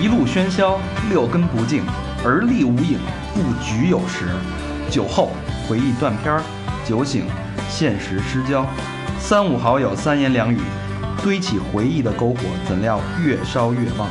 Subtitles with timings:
[0.00, 0.78] 一路喧嚣，
[1.10, 1.84] 六根不净，
[2.24, 2.98] 而立无影，
[3.34, 4.28] 不局有时。
[4.90, 5.30] 酒后
[5.68, 6.42] 回忆断片儿，
[6.86, 7.26] 酒醒
[7.68, 8.66] 现实失焦。
[9.18, 10.58] 三五好友三言两语，
[11.22, 14.08] 堆起回忆的篝火，怎料越烧越旺。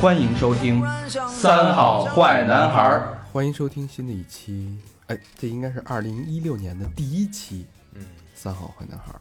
[0.00, 0.82] 欢迎收听
[1.28, 3.16] 《三好坏男孩儿》。
[3.32, 4.76] 欢迎收听新的一期，
[5.06, 8.04] 哎，这应该是二零一六年的第一期，嗯，
[8.34, 9.20] 三好坏男孩儿，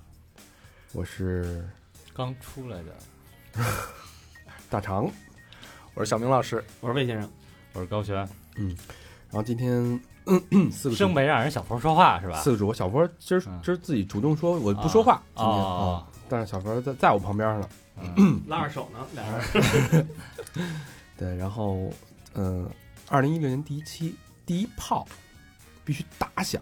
[0.91, 1.63] 我是
[2.15, 2.95] 刚出来的，
[4.69, 5.09] 大肠，
[5.95, 7.29] 我是小明老师，我是魏先生，
[7.73, 8.75] 我是高璇，嗯。
[9.31, 9.99] 然后今天
[10.71, 12.39] 四个主生没让人小佛说话是吧？
[12.39, 13.59] 四个主播，小佛今儿嗯。
[13.63, 17.69] 今儿自己主动说我不说话，今天哦啊，但是小佛在在我旁边呢，
[18.15, 18.41] 嗯。
[18.47, 20.07] 拉着手呢，俩人。
[21.17, 21.91] 对，然后
[22.35, 22.69] 嗯，
[23.09, 25.07] 二零一六年第一期第一炮
[25.83, 26.61] 必须打响，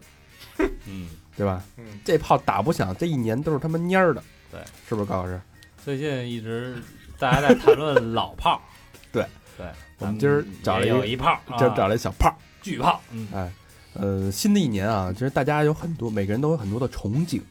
[0.86, 1.62] 嗯，对吧？
[1.76, 5.40] 嗯，这炮打不响，这一年都是他妈蔫儿的，对，是不是高老师？
[5.84, 6.76] 最近一直
[7.18, 8.62] 大家在谈论老炮儿，
[9.12, 9.26] 对
[9.57, 9.66] 对，
[9.99, 12.38] 我们今儿找了有一炮，今儿啊找了一小炮。
[12.62, 13.52] 巨炮，嗯，哎，
[13.94, 17.41] 呃，新的一年啊，其实大家有很多，每个人都有很多的憧憬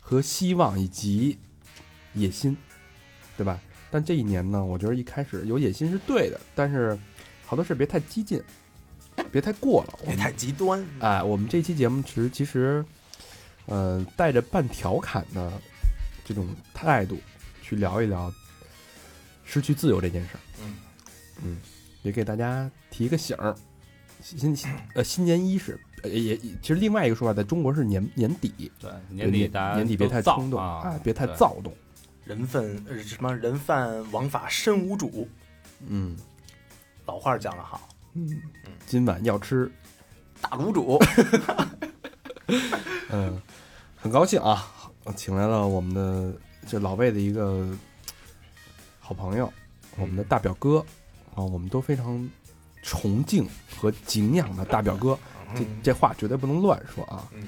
[0.00, 1.38] 和希望以及
[2.14, 2.56] 野心，
[3.36, 3.60] 对吧？
[3.88, 6.98] 但这一年呢，我觉得一开始有野心是对的，但是
[7.46, 8.42] 好多事别太激进，
[9.30, 9.98] 别太过了。
[10.04, 12.84] 别太极端，哎，我们这期节目其实其实，
[13.66, 15.52] 呃，带着半调侃的
[16.26, 17.16] 这种态度
[17.62, 18.32] 去聊一聊
[19.44, 20.40] 失去自由这件事儿。
[20.60, 20.76] 嗯。
[21.44, 21.58] 嗯，
[22.02, 23.54] 也给大家提一个醒儿，
[24.20, 31.72] 新新呃新年伊始，呃也也其实另外一个说法，在中国是年年底，对，年底大家年底别太冲动啊哎，别太躁动。
[32.24, 35.28] 人犯呃什么人犯王法身无主，
[35.86, 36.16] 嗯。
[37.06, 38.42] 老话讲得好，嗯，
[38.84, 39.70] 今晚要吃。
[40.40, 40.98] 大卤煮，
[43.10, 43.40] 嗯，
[43.94, 44.66] 很高兴啊，
[45.14, 46.32] 请来了我们的
[46.66, 47.68] 这老魏的一个
[48.98, 49.52] 好朋友，
[49.96, 50.84] 我们的大表哥
[51.34, 52.28] 啊，我们都非常
[52.82, 55.18] 崇敬和敬仰的大表哥。
[55.54, 57.28] 这这话绝对不能乱说啊！
[57.32, 57.46] 嗯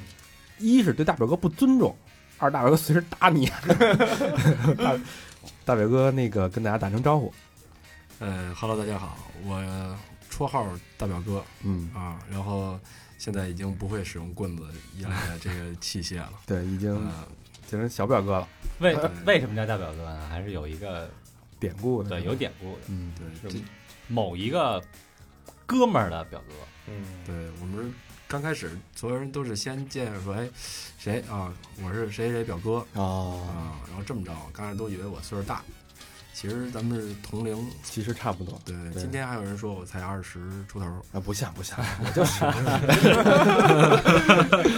[0.61, 1.97] 一是对大表哥不尊重，
[2.39, 3.47] 二大表哥随时打你。
[4.79, 4.97] 大
[5.65, 7.33] 大表哥那个跟大家打声招呼，
[8.21, 9.61] 呃哈喽，大家好，我
[10.31, 10.65] 绰号
[10.97, 12.79] 大表哥嗯，啊，然后
[13.19, 14.65] 现在已经不会使用棍子
[14.97, 16.33] 一类的这个器械了。
[16.47, 17.29] 对，已经呃，
[17.71, 18.49] 变成小表哥了，
[18.79, 18.97] 为
[19.27, 20.27] 为什么叫大表哥呢？
[20.29, 21.11] 还是有一个
[21.61, 23.65] 典故的，对有典故的，嗯，对，是这
[24.07, 24.83] 某一个
[25.67, 26.55] 哥们儿的表哥，
[26.87, 27.93] 嗯，对我们
[28.27, 30.49] 刚开始所有人都是先介绍说，哎，
[30.99, 31.53] 谁啊？
[31.83, 35.63] 我是谁谁表哥哦，啊，然后这么着，刚开始都以为我岁数大，
[36.41, 37.57] 其实咱们是同龄。
[37.83, 40.39] 其实差不多对，对今天还有人说我才二十
[40.69, 42.45] 出头，啊，不像不像， 我就是。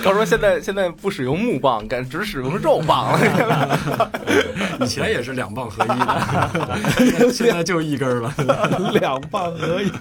[0.03, 4.11] 告诉说现在现在不使用木棒，改只使用肉棒了，
[4.81, 8.33] 以前也是两棒合一的， 现在就一根了。
[8.95, 9.93] 两棒合一，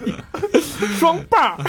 [0.98, 1.60] 双棒。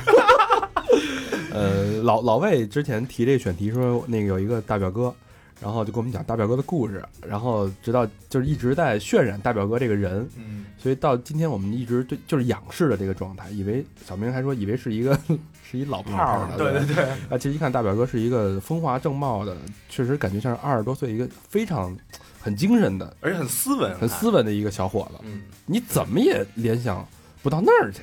[1.52, 5.12] 呃，老老魏之前提这个选题说，那个有一个大表哥，
[5.60, 15.19] 然后就跟我们讲大表哥的故事，然后直到就是一直在渲染大表哥这个人，嗯，所以到今天我们一直对就是仰视的这个状态，以为小明还说以为是一个
[15.70, 19.56] 是一老炮儿呢，对对对，啊，其实一看大表哥是一个风华正茂的，
[19.88, 21.97] 确实感觉像是二十多岁一个非常
[22.41, 27.06] 很精神的、而且很斯文，很斯文的一个小伙子，嗯，你怎么也联想
[27.43, 28.00] 不到那儿去。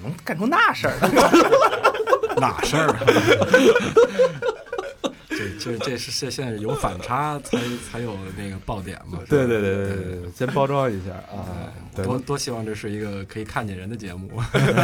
[0.00, 0.94] 能干出那事儿，
[2.38, 2.94] 哪事儿
[5.74, 5.78] 啊？
[5.82, 7.58] 这是现现在是有反差才
[7.90, 9.18] 才有那个爆点嘛？
[9.28, 14.28] 对对对对对对，先包装一下啊，对，多多希望这是一个可以看见人的节目。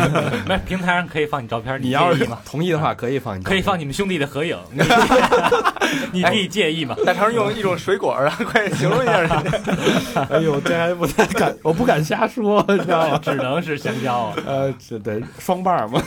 [0.47, 2.41] 没平台上可以放你照片，你要是介意吗？
[2.44, 4.56] 同意的话，可以放你，可以放你们兄弟的合影，
[6.12, 6.97] 你可以介意吗？
[7.04, 13.19] 大肠用一种水果然后，快形容一下人家， 哎呦，这还不太敢，我不敢瞎说，你知道吗？
[13.22, 14.36] 只能是香蕉啊。
[14.47, 16.00] 呃，这对双棒嘛，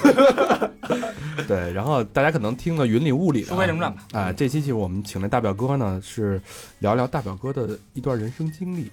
[1.48, 6.42] 对，然后大家可能听得云里雾里的啊，书归正传吧啊，这期其实我们请来大表哥呢，是
[6.80, 8.92] 聊聊大表哥的一段人生经历，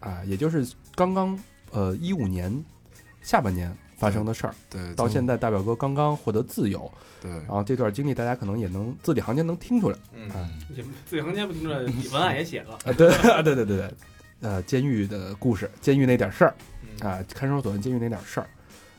[0.00, 0.66] 啊，也就是
[1.00, 1.38] 刚刚
[1.70, 2.52] 呃一五年
[3.22, 6.92] 下半年发生的事儿，对，到现在大表哥刚刚获得自由，
[7.22, 7.30] 对。
[7.30, 10.28] 然后这段经历大家可能也能字里行间能听出来，嗯。
[10.28, 11.82] 啊自己行间不听着，
[12.12, 12.74] 文案也写了。
[12.84, 13.08] 啊，对
[13.42, 13.94] 对对对对，
[14.42, 16.54] 呃，监狱的故事，监狱那点事儿。
[17.00, 18.46] 啊，看守所监狱那点事儿，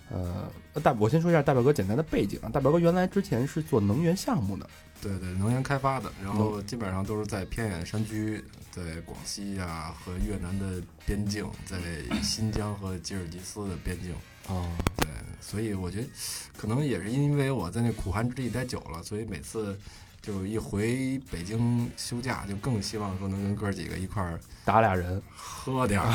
[0.10, 0.50] 呃，
[0.82, 4.68] 大我先说一下大表哥简单的背景啊，大表哥原来之前是做能源项目的，
[5.02, 11.78] 对对，能源开发的，然后基本上都是在偏远山区，在广西啊和越南的边境，在
[12.22, 14.14] 新疆和吉尔吉斯的边境。
[14.48, 15.08] 哦，对，
[15.40, 16.08] 所以我觉得
[16.56, 19.78] 可能也是因为我在那苦寒之地待久了，所以每次
[20.22, 26.08] 就一回北京休假，就更希望说能跟哥几个一块儿打俩人，喝点儿。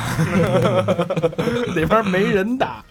[1.74, 2.84] 那边没人打，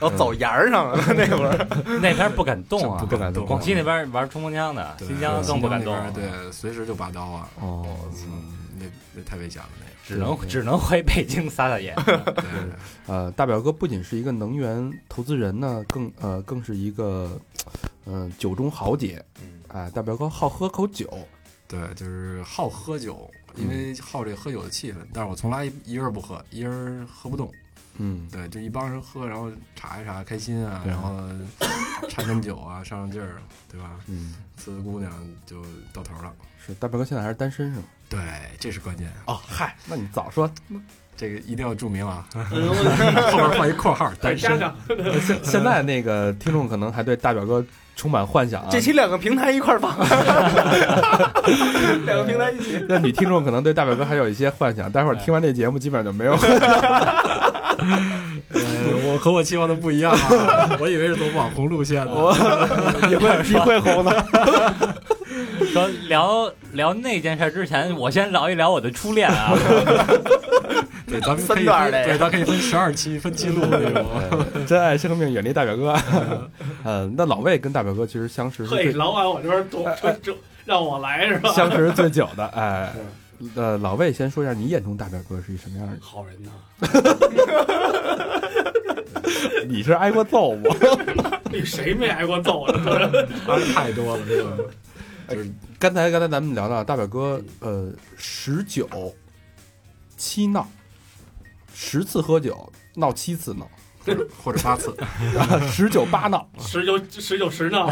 [0.00, 1.66] 然后走沿儿上了那会儿，
[2.00, 5.94] 那边不敢动啊，不敢动广西那边玩冲锋枪的，新疆更不敢动。
[6.14, 7.48] 对，随时就拔刀啊。
[7.60, 7.86] 哦，
[8.26, 9.84] 嗯，那那太危险了，那。
[10.06, 11.94] 只能只能回北京撒撒野。
[12.04, 12.20] 对，
[13.06, 17.40] 呃，大表哥不仅是一个能源投资人呢，更呃更是一个
[18.04, 21.12] 嗯、酒中豪杰，嗯哎，大表哥好喝口酒，
[21.66, 24.98] 对，就是好喝酒，因为好这喝酒的气氛。
[25.12, 27.52] 但是我从来一人不喝，一人喝不动。
[27.96, 31.28] 嗯，对，就一帮人喝，然后查一查，开心啊，对然后
[32.08, 33.98] 掺掺酒啊，上上劲儿，对吧？
[34.06, 35.12] 嗯，四个姑娘
[35.44, 35.60] 就
[35.92, 36.32] 到头了。
[36.64, 37.86] 是大表哥现在还是单身是吗？
[38.08, 38.20] 对，
[38.60, 39.12] 这是关键。
[39.26, 40.48] 哦，嗨，那你早说，
[41.16, 42.44] 这个一定要注明啊，嗯
[43.30, 44.58] 后边放一括号， 单身。
[45.20, 47.64] 现现在那个听众可能还对大表哥
[47.96, 49.96] 充满幻想啊，这期两个平台一块儿放，
[52.04, 52.84] 两个平台一起。
[52.88, 56.32] 那女听众可能对大表哥还有一些幻想，待会儿听完这节目基本上就没有。
[58.48, 58.60] 呃
[59.06, 62.10] 我和我期望的不一样啊，我以为是走网红路线的。
[63.08, 64.26] 你会你会红的，
[65.72, 69.52] 说聊聊那件事之前，我先聊一聊我的初恋啊。
[71.08, 74.06] 对，咱们可以三段儿的分对，咱可以分十二期分期录那种。
[74.66, 75.94] 珍爱生命，远离大表哥。
[76.82, 81.52] 呃， 那老魏跟大表哥其实相识是嘿，老往我这边多哎这这让我来是吧？
[81.52, 82.46] 相识最久的。
[82.46, 82.92] 哎，
[83.54, 85.96] 呃，老魏先说一下你眼中大表哥是一什么样的？
[86.00, 86.50] 好人呢，
[89.68, 90.74] 你是挨过揍吗？
[91.50, 92.72] 你谁没挨过揍啊？
[93.74, 94.50] 太多了，是吧？
[95.28, 98.88] 就是刚才刚才咱们聊到大表哥，呃，十九
[100.16, 100.66] 七闹，
[101.74, 103.68] 十次喝酒闹七次闹，
[104.42, 104.96] 或者八次，
[105.68, 106.48] 十九八闹。
[106.58, 107.86] 十九十九十闹？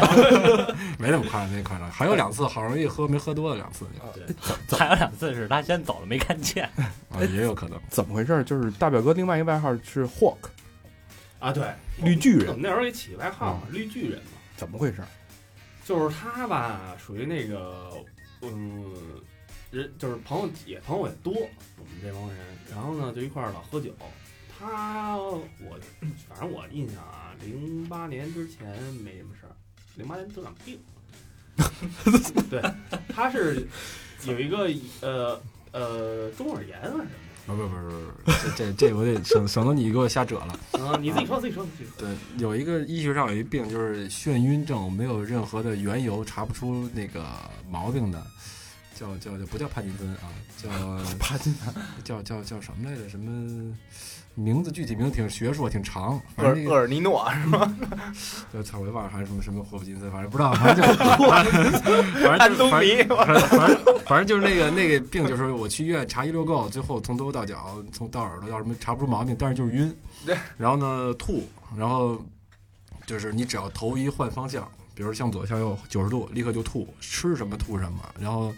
[0.97, 1.91] 没那么夸张，没那么夸张。
[1.91, 3.85] 还有两次好容易喝没喝多的两次
[4.67, 6.63] 对还有两次是他先走了没看见，
[7.09, 7.79] 啊，也有可能。
[7.89, 8.43] 怎么回事？
[8.43, 10.37] 就是大表哥另外一个外号是 Hawk
[11.39, 11.65] 啊，对，
[11.97, 15.03] 绿巨人，我们那时候给起外号嘛，绿巨人嘛，怎么回事？
[15.83, 17.91] 就是他吧，属于那个，
[18.41, 18.93] 嗯，
[19.69, 22.37] 人就是朋友也朋友也多，我们这帮人，
[22.73, 23.93] 然后呢就一块儿老喝酒。
[24.57, 25.47] 他我
[26.29, 28.67] 反正我印象啊，零八年之前
[29.03, 29.53] 没什么事儿，
[29.95, 30.79] 零八年得场病。
[32.49, 32.61] 对，
[33.09, 33.67] 他是
[34.25, 34.69] 有一个
[35.01, 35.41] 呃
[35.71, 36.97] 呃中耳炎啊
[37.45, 37.75] 什么不不不
[38.23, 40.57] 不，这这这我得省省得你给我瞎扯了。
[40.71, 41.93] 的啊，你自己说自己说自己说。
[41.97, 47.25] 对，有一个医学上有一病就是眩晕症，没有任何的缘由，查不出那个
[47.69, 48.25] 毛病的，
[48.99, 50.29] 叫叫叫不叫帕金森啊，
[50.61, 50.69] 叫
[51.19, 51.73] 帕金森，
[52.03, 53.09] 叫叫叫什么来着？
[53.09, 53.75] 什么
[54.35, 54.71] 名字？
[54.71, 56.19] 具体名字挺学术，挺长。
[56.35, 57.77] 反厄尔厄尔尼诺是吗？
[58.51, 60.93] 就草莓棒还是什么什么霍普金森，反正不知道，反正就
[61.29, 69.95] 反正就是反东尼，反正反正反正就是那个那个病，就是我去医院查一溜够，最后从头到脚，从到耳朵到什么查不出毛病，但是就是晕。
[70.25, 70.35] 对。
[70.57, 71.47] 然后呢，吐，
[71.77, 72.19] 然后
[73.05, 77.99] 就是你只要头一换方向，比如向左向右九十度，立刻就吐，吃什么吐什么。
[78.19, 78.51] 然后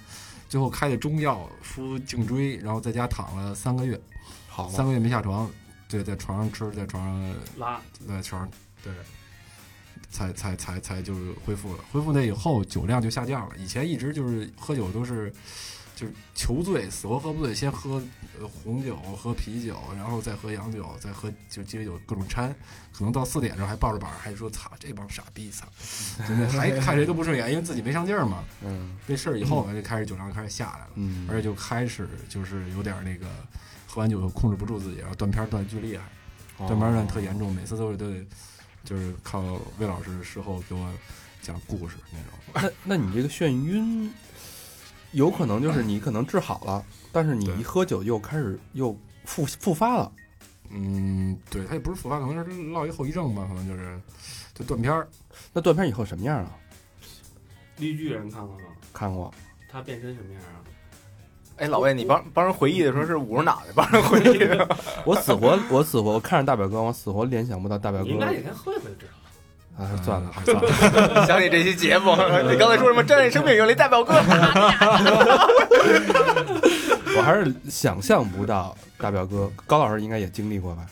[0.55, 3.99] 最后开的中药敷颈椎，然后在家躺了三个月，
[4.47, 5.51] 好三个月没下床，
[5.89, 8.49] 对，在床上吃，在床上拉在床上，
[8.81, 8.93] 对，
[10.09, 11.83] 才才才才就是恢复了。
[11.91, 13.55] 恢复那以后，酒量就下降了。
[13.57, 15.29] 以前一直就是喝酒都是
[15.95, 18.01] 就是求醉，死活喝不醉，先喝
[18.39, 22.53] 呃红酒，喝啤酒，然后再喝洋酒，再喝就鸡尾酒，各种掺。
[22.91, 25.65] 可能到四点的时候还抱着板儿，还说操这帮傻逼，操，
[26.27, 28.43] 真的还看谁都不顺眼，因为自己没上劲儿嘛。
[28.63, 30.89] 嗯这事儿以后就开始酒量开始下来了。
[30.95, 33.27] 嗯，而且就开始就是有点那个
[33.87, 36.03] 喝完酒就控制不住自己，然后断片断得巨厉害，
[36.57, 38.25] 哦断片断得特严重，每次都是都得
[38.83, 39.41] 就是靠
[39.79, 40.89] 魏老师事后给我
[41.41, 42.71] 讲故事那种。
[42.85, 44.09] 那那你这个眩晕，
[45.15, 50.11] 有可能就是你可能治好了，但是你一喝酒又开始又复复发了。
[50.69, 53.99] 嗯，对，他也不是复发，可能是落一后遗症吧，可能就是
[54.53, 55.07] 就断片儿。
[55.53, 56.51] 那断片以后什么样啊？
[57.77, 58.65] 绿巨人看过吗？
[58.93, 59.33] 看过，
[59.71, 60.59] 他变身什么样啊？
[61.57, 69.24] 哎，老魏，你帮帮人回忆的时候是捂着脑袋 帮人回忆的， 我死活我死活我看着大表哥，我死活联想不到大表哥你应该哪天喝一回就知道了。
[69.77, 71.25] 啊，算了， 算了。
[71.27, 72.15] 想起这期节目，
[72.49, 74.13] 你刚才说什么珍爱生命有力代表哥，
[77.17, 80.85] 我还是想象不到大表哥高老师应该也经历过吧？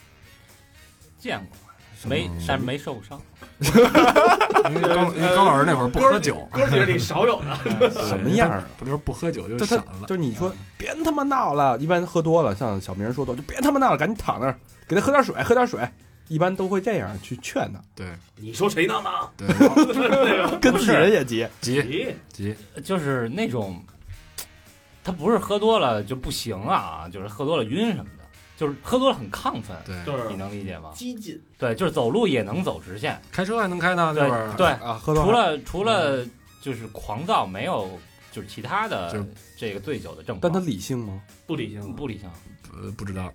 [1.18, 3.20] 见过，没，但是没受过伤。
[3.60, 7.90] 因为高因为高老师那会儿不喝酒，哥几个里少有的。
[7.90, 8.64] 什么样啊？
[8.78, 10.06] 不就是不喝酒就就他闪了。
[10.08, 15.80] 就是你说别他妈闹了，一般喝多了，像小明说的就别他妈闹了，赶紧躺那儿，给他喝点水，喝点水，
[16.34, 18.08] 一般都会这样去劝他，对。
[18.36, 18.96] 你说谁呢？
[19.04, 19.10] 呢？
[19.38, 19.48] 对，
[20.60, 21.48] 跟自己人也急。
[21.62, 21.80] 急。
[21.84, 23.80] 咦，急，就是那种，
[25.04, 28.24] 他不是喝多了就不行啊，就是喝多了晕什么的，
[28.58, 30.92] 就是喝多了很亢奋，对，就是你能理解吗？
[30.96, 36.26] 激进，对，就是走路也能走直线，开车还能开呢，那对对，啊，喝多除了，除了
[36.62, 38.00] 就是狂躁，没有
[38.32, 39.24] 就是其他的
[39.56, 41.22] 这个醉酒的症但他，理性吗？
[41.46, 42.28] 不理性，不理性。
[42.76, 43.32] 呃不知道，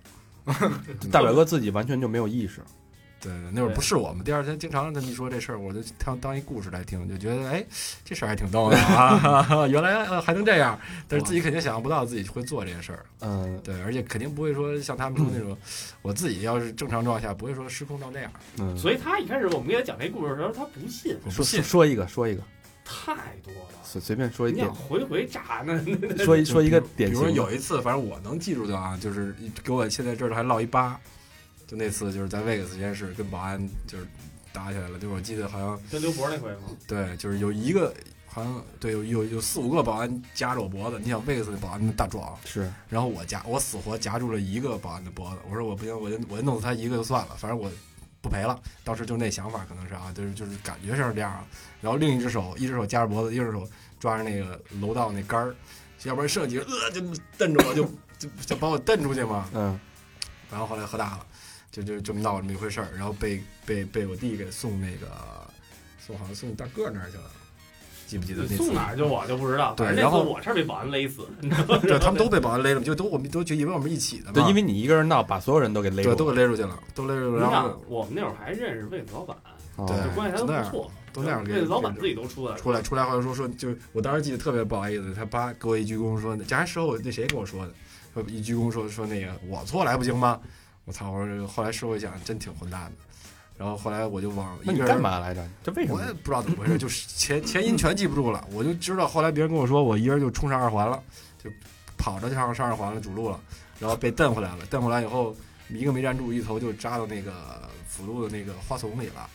[1.09, 2.61] 大表哥自己完全就没有意识。
[3.21, 7.63] 对，那会儿不是我们，第二天经常他们一说这事儿，我就当当一故事来听，就觉得哎，
[8.05, 13.59] 这事儿还挺逗的啊， 原来呃还能这样，但是自己肯定想象不到自己会做这些事儿，嗯。
[13.63, 15.57] 对，而且肯定不会说像他们说那种，
[16.01, 22.41] 我自己要是正常状态下不会说失控到那样，嗯，所以他一开始我们给他讲这故事的时候，他不信，说说说一个，说一个，
[22.85, 23.69] 太多了。
[23.83, 27.27] 随随便说一点你想，回回炸那那说一说一个比如。
[27.29, 30.99] 有一次，反正我能记住的啊，就是给我现在这儿还落一疤，
[31.69, 34.07] 就那次就是在 Vegas 实验室跟保安就是
[34.51, 36.61] 打起来了，就是我记得好像跟刘博那回吗？
[36.87, 37.93] 对，就是有一个
[38.25, 47.69] 好像对有有有四五个保安夹着我脖子，你想 Vegas 的保安那大壮，是然后我夹我死活夹住了一个保安的脖子，我说我不行，我就我就弄死他一个就算了，反正我
[48.19, 48.59] 不赔了。
[48.83, 51.45] 当时就那想法可能是啊，就是就是感觉上是这样啊。
[51.81, 55.55] 然后另一只手一只手夹着脖子，一只手抓着那个楼道那杆儿，
[56.05, 57.01] 要不然剩几个呃就
[57.37, 57.85] 瞪着我就
[58.17, 59.47] 就就把我瞪出去嘛。
[59.53, 59.79] 嗯
[60.51, 61.25] 然后后来喝大了，
[61.71, 65.07] 就就这么闹这么一回事儿，然后被被被我弟给送那个
[65.99, 67.23] 送好像送大个儿那儿去了，
[68.07, 68.57] 记不记得那次？
[68.57, 71.27] 送哪儿就我就不知道，对然后那次我是被保安勒死，
[71.81, 74.31] 对，他们都被保安勒了，就都我们都就以为我们一起的嘛。
[74.33, 76.15] 对，因为你一个人闹，把所有人都给勒对住了。
[76.15, 79.37] 都给勒出去了，都勒出去了，然后我们那会儿还认识魏子老板，
[79.75, 87.73] 哦对这关系还不错，都那样魏子老板自己都出来了，出来出来后来说说，就我当时记得特别不好意思，他爸给我一鞠躬说，这还事后那谁跟我说的，
[88.15, 90.39] 说一鞠躬说说那个我错了还不行吗？
[90.89, 91.11] 我操！
[91.11, 92.91] 我说后来事后一想，真挺混蛋的。
[93.55, 95.47] 然后后来我就往那你一个人干嘛来着？
[95.63, 96.11] 这为什么我也？
[96.11, 100.99] 不知道怎么回事，就是前前因全记不住了，我就知道后来别人跟我说，我一人就冲上二环了，
[101.43, 101.47] 就
[101.95, 103.39] 跑着上上二环了，主路了，
[103.77, 105.35] 然后被蹬回来了，蹬回来以后
[105.69, 109.29] 一个没站住，一头就扎到那个辅路的那个花丛里了，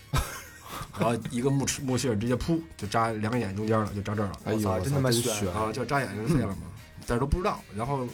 [0.99, 6.63] 然后一个木齿木屑直接噗就扎两个眼中间了，就扎这儿了，哎呦，我操我真他妈悬悬啊，就扎眼睛就废了嘛，
[7.07, 7.61] 但是都不知道。
[7.77, 8.09] 然后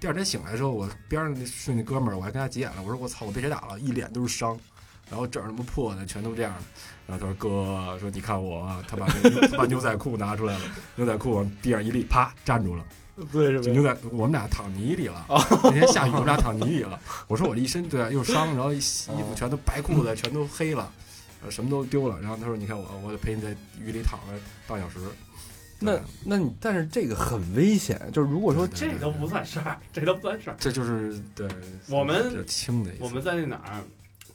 [0.00, 3.78] 第二天醒来的时候，我边上那睡那哥们儿，我还跟他急眼了，我说我操，我被谁打了？
[3.78, 4.58] 一脸都是伤，
[5.10, 6.54] 然后这儿他妈破的，全都这样。
[7.06, 10.64] 然后他说哥，说你看我啊，他把那他把牛仔裤拿出来了，
[10.96, 12.82] 牛仔裤往地上一立，啪站住了。
[13.30, 15.26] 对是牛仔，我们俩躺泥里了。
[15.28, 16.98] 那天下雨，我们俩躺泥里了。
[17.28, 20.90] 我说我这一身对啊，又伤，然后衣服全都白裤子，全都黑了，
[21.44, 22.18] 呃什么都丢了。
[22.22, 24.98] 然后他说：“你看我，我陪你在雨里躺了半小时。”
[25.80, 30.56] 那那你但是这个很危险，就是如果说这都不算事儿，这都不算事儿。
[30.60, 31.48] 这就是对
[31.88, 32.90] 我们轻的。
[33.00, 33.80] 我们在那哪儿，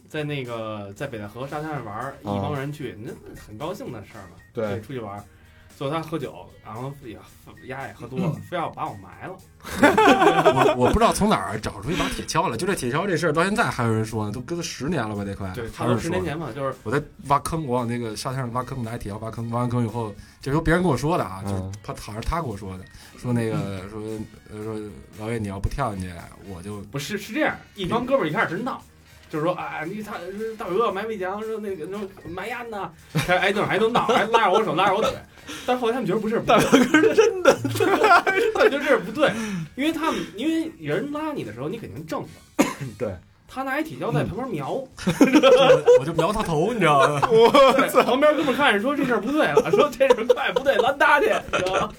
[0.08, 4.36] 在那个在北戴河沙滩上玩儿，一帮人去，那很高兴的事儿嘛。
[4.52, 5.24] 对对，出去玩
[5.76, 7.20] 儿，最后他喝酒，然后呀，
[7.66, 9.36] 丫也喝多了，非要把我埋了。
[10.74, 15.24] 我 我不知道从哪儿找出一把铁锹来，就这铁锹这事儿到现在还有人说呢，都搁了十年了吧？
[15.24, 16.02] 得快，对，差不多还有人说。
[16.02, 22.84] 十年前嘛，就是我在挖坑，我往那个沙滩上挖坑，拿铁锹挖坑，挖完坑以后，这时候别人跟我说的啊，就是嗯他好像是他跟我说的，
[23.18, 24.00] 说那个说
[24.50, 24.76] 呃说
[25.18, 26.12] 老岳你要不跳进去，
[26.48, 28.82] 我就不是是这样，一帮哥们儿一开始真闹。
[29.30, 30.12] 就是说，哎，你他
[30.58, 32.90] 大伟哥埋围墙，说那个那买烟呢，
[33.26, 35.10] 还挨那儿还能闹，还拉着我手，拉着我腿。
[35.64, 37.54] 但是后来他们觉得不是，大伟哥是真的，
[38.54, 39.30] 他们觉得这是不对，
[39.76, 42.64] 因为他们因为人拉你的时候，你肯定正的。
[42.98, 43.14] 对。
[43.48, 44.72] 他拿一铁锹在旁边瞄，
[46.00, 47.20] 我就瞄他头，你知道吗？
[47.76, 51.92] 对旁边哥们看着说这事儿不对了，说这事儿快不对，拦他去，你知道吗？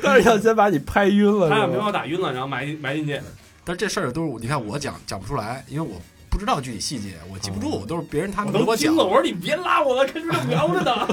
[0.00, 1.86] 但是要先把你拍晕了，他要没把？
[1.86, 3.20] 我打晕了，然后埋进埋进去。
[3.64, 8.94] 但是这事儿都是你看我讲讲不出来，因为我不知道具体细节，我记不住，都是别人他我们给我讲。
[8.94, 11.06] 都了，我说你别拉我了，看这瞄着呢。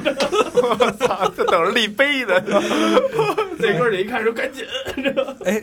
[1.00, 2.40] 操，这等着立碑呢。
[3.60, 4.64] 这哥儿一看说赶紧，
[5.44, 5.62] 哎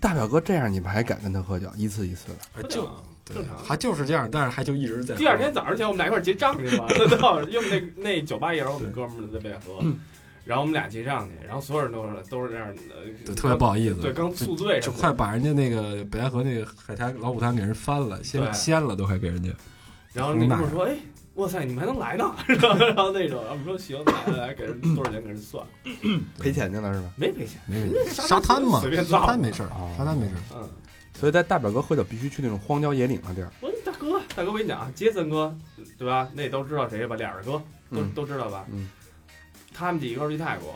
[0.00, 1.68] 大表哥这样，你们还敢跟他喝酒？
[1.76, 2.88] 一次一次的，哎就
[3.24, 5.14] 对正常，还就是这样，但是还就一直在。
[5.14, 6.86] 第二天早上起来，我们俩一块结账去嘛。
[6.96, 9.84] 那到因为那那酒吧也是我们哥们儿在北戴河，
[10.44, 12.82] 然后我们俩结账去，然后所有人都是都是这样的，
[13.24, 19.50] 对特别不好意思，对，刚宿醉就快把人家那个北戴河那个海滩老虎滩给人翻了，对先掀了都还给人家。
[20.12, 20.96] 然后那哥们说：“哎，
[21.34, 25.64] 哇塞，你们还能来呢？”然 后然后那种，我们说行，来来来，给人多少钱给人算，
[26.38, 27.10] 赔钱去了是吧？
[27.16, 30.40] 没赔钱，没赔钱沙滩嘛，随便造沙滩没事儿啊，沙滩没事儿。
[30.56, 30.68] 嗯，
[31.18, 33.50] 所以在大表哥喝酒必须去那种荒郊野岭的地儿。
[33.60, 35.52] 我说大哥，大哥，我跟你讲啊，杰森哥，
[35.98, 36.28] 对吧？
[36.34, 37.16] 那都知道谁吧？
[37.16, 38.64] 俩人哥都嗯都知道吧？
[38.70, 38.88] 嗯，
[39.74, 40.74] 他们几个去泰国，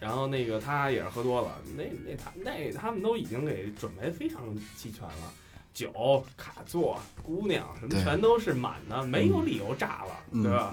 [0.00, 4.42] 然后那个他也是喝多了，那那他那他们都已经给准备非常
[4.76, 5.32] 齐全了，
[5.74, 10.70] 酒、卡座、姑娘什么全都是满的，没有理由炸了，嗯对吧？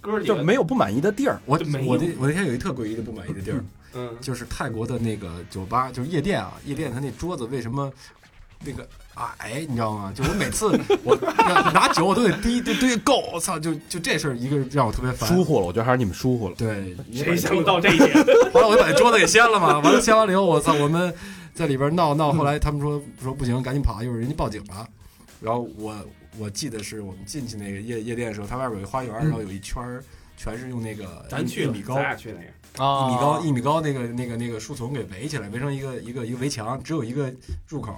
[0.00, 1.40] 哥几个就没有不满意的地儿。
[1.46, 3.64] 我我那我那天有一特诡异的不满意的地儿，
[3.94, 7.90] 嗯，就是泰国的那个酒吧，就是夜店啊，夜店他那桌子为什么
[8.64, 10.12] 那个矮，你知道吗？
[10.14, 13.58] 就我每次我要拿酒我都得滴滴滴够，我操！
[13.58, 15.28] 就就这事儿一个让我特别烦。
[15.28, 16.54] 疏忽了，我觉得还是你们疏忽了。
[16.56, 18.12] 对，谁想到这一点？
[18.52, 21.12] 后来我就把那桌子给掀了嘛， 完了掀完了以后，我操，我们
[21.54, 24.86] 在里边闹闹，后来他们说说不行，赶紧跑，一会儿人家报警了。
[25.40, 25.94] 然后我
[26.38, 30.04] 我记得是我们进去那个夜夜店的时候，它外边有一花园，然后有一圈儿
[30.36, 37.32] 全是用那个咱去米高咱俩去那个，啊一米高一米高那个那个那个树丛给围起来，围成一个一个一个围墙，只有一个
[37.68, 37.94] 入口，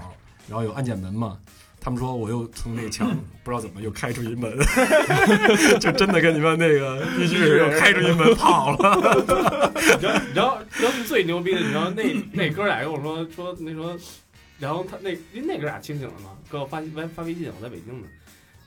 [0.48, 1.38] 然后有安检门嘛。
[1.80, 3.08] 他们说我又从那个墙
[3.44, 4.52] 不知道怎么又开出一门，
[5.78, 8.96] 就真的跟你们那个必须是又开出一门跑了。
[9.76, 12.02] 你知道你知道你知道最牛逼的，你知道那
[12.34, 13.96] 那哥俩跟我说说那说，
[14.58, 18.08] 然后他那因为那哥俩清醒了嘛，给我发发发微信，我在北京呢，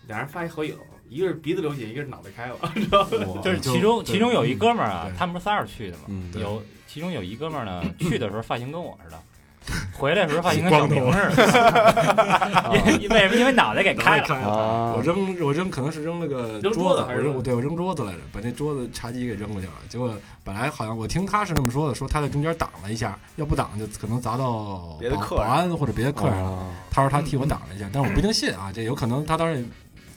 [0.08, 0.74] 俩人发一合影，
[1.10, 3.04] 一个是鼻子流血，一个是脑袋开了， 知道
[3.36, 3.42] 吗？
[3.44, 9.20] 就是其中其中有一哥们儿啊，他们不是仨人去的嘛，嗯，有其中有一哥们儿呢，去的时候发型跟我似的，
[9.94, 13.36] 回来的时候发型跟小明似的，因为为什么？
[13.36, 14.94] 因为脑袋给开了。
[14.96, 19.74] 我，扔我扔可能是扔了个扔桌桌子，我扔我对我扔桌子来着，把那桌子茶几给扔过去了。
[19.88, 20.12] 结果
[20.44, 26.50] 本来好像我听他是那么说的，说他在中间挡了一下，要不挡就可能砸到保别的客人保安或者别的客人了。
[26.50, 29.64] 啊他说他替我挡了一下，但是我不一定信啊，这有可能他当时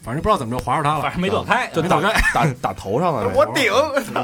[0.03, 2.21] 反正不知道怎么着划着他了，反正没躲开，就打没打开。
[2.33, 3.71] 打打头上了， 我顶，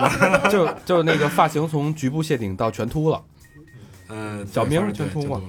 [0.50, 3.21] 就就那个发型从局部谢顶到全秃了。
[4.11, 5.40] 呃，小明对全秃了，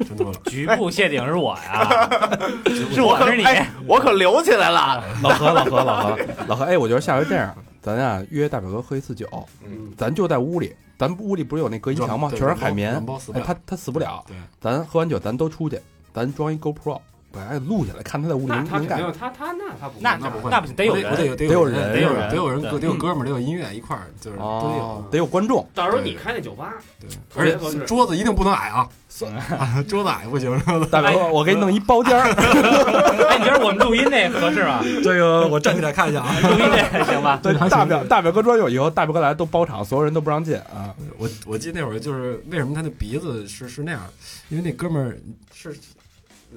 [0.00, 2.08] 全通了，局部谢顶是我呀，
[2.92, 5.04] 是我是你，哎，我可留起来了。
[5.22, 9.26] 老何，老何，老何，老何，哎，我觉得下回这样，咱啊约大表哥喝一次酒，
[9.64, 12.28] 嗯，咱就在屋里，咱屋里不是有那隔音墙吗？
[12.30, 13.04] 全是海绵
[13.44, 14.24] 他他死不了。
[14.26, 15.78] 对，咱喝完酒，咱都出去，
[16.14, 17.00] 咱装一 GoPro，
[17.30, 19.00] 把它给录下来，看他在屋里那能能干。
[19.00, 25.66] 他他他那他不那那不会，那不行，得有我得人，有得有人得有人得有人，得有哥们儿，得有音乐一块儿，就是都得哦有。，得有观众。
[25.74, 28.88] 到时候你开那酒吧，对，而且桌子一定不能矮啊，
[29.58, 30.58] 啊桌子矮不行。
[30.90, 32.28] 大表哥，我给你弄一包间儿，
[33.28, 34.80] 哎，你觉得我们录音那合适吗？
[35.04, 36.34] 这个我站起来看一下啊。
[36.42, 37.38] 录音那行吧？
[37.42, 40.94] 对，大表大表哥专有以后，大表哥来都包场，所有人都不让进啊。
[41.18, 44.00] 我我记得那会儿就是为什么他的鼻子是是那样，
[44.48, 45.18] 因为那哥们儿
[45.52, 45.76] 是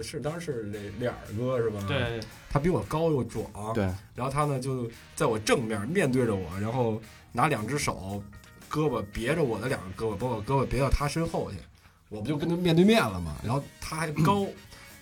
[0.01, 3.83] 是当时是那脸儿哥是吧？，对，他比我高又壮，对，
[4.15, 7.01] 然后他呢就在我正面面对着我，然后
[7.31, 8.23] 拿两只手
[8.69, 11.57] 胳膊别着我的两个胳膊，把我胳膊别到他身后去，
[12.09, 13.35] 我不就跟他面对面了吗？
[13.43, 14.41] 然后他还高，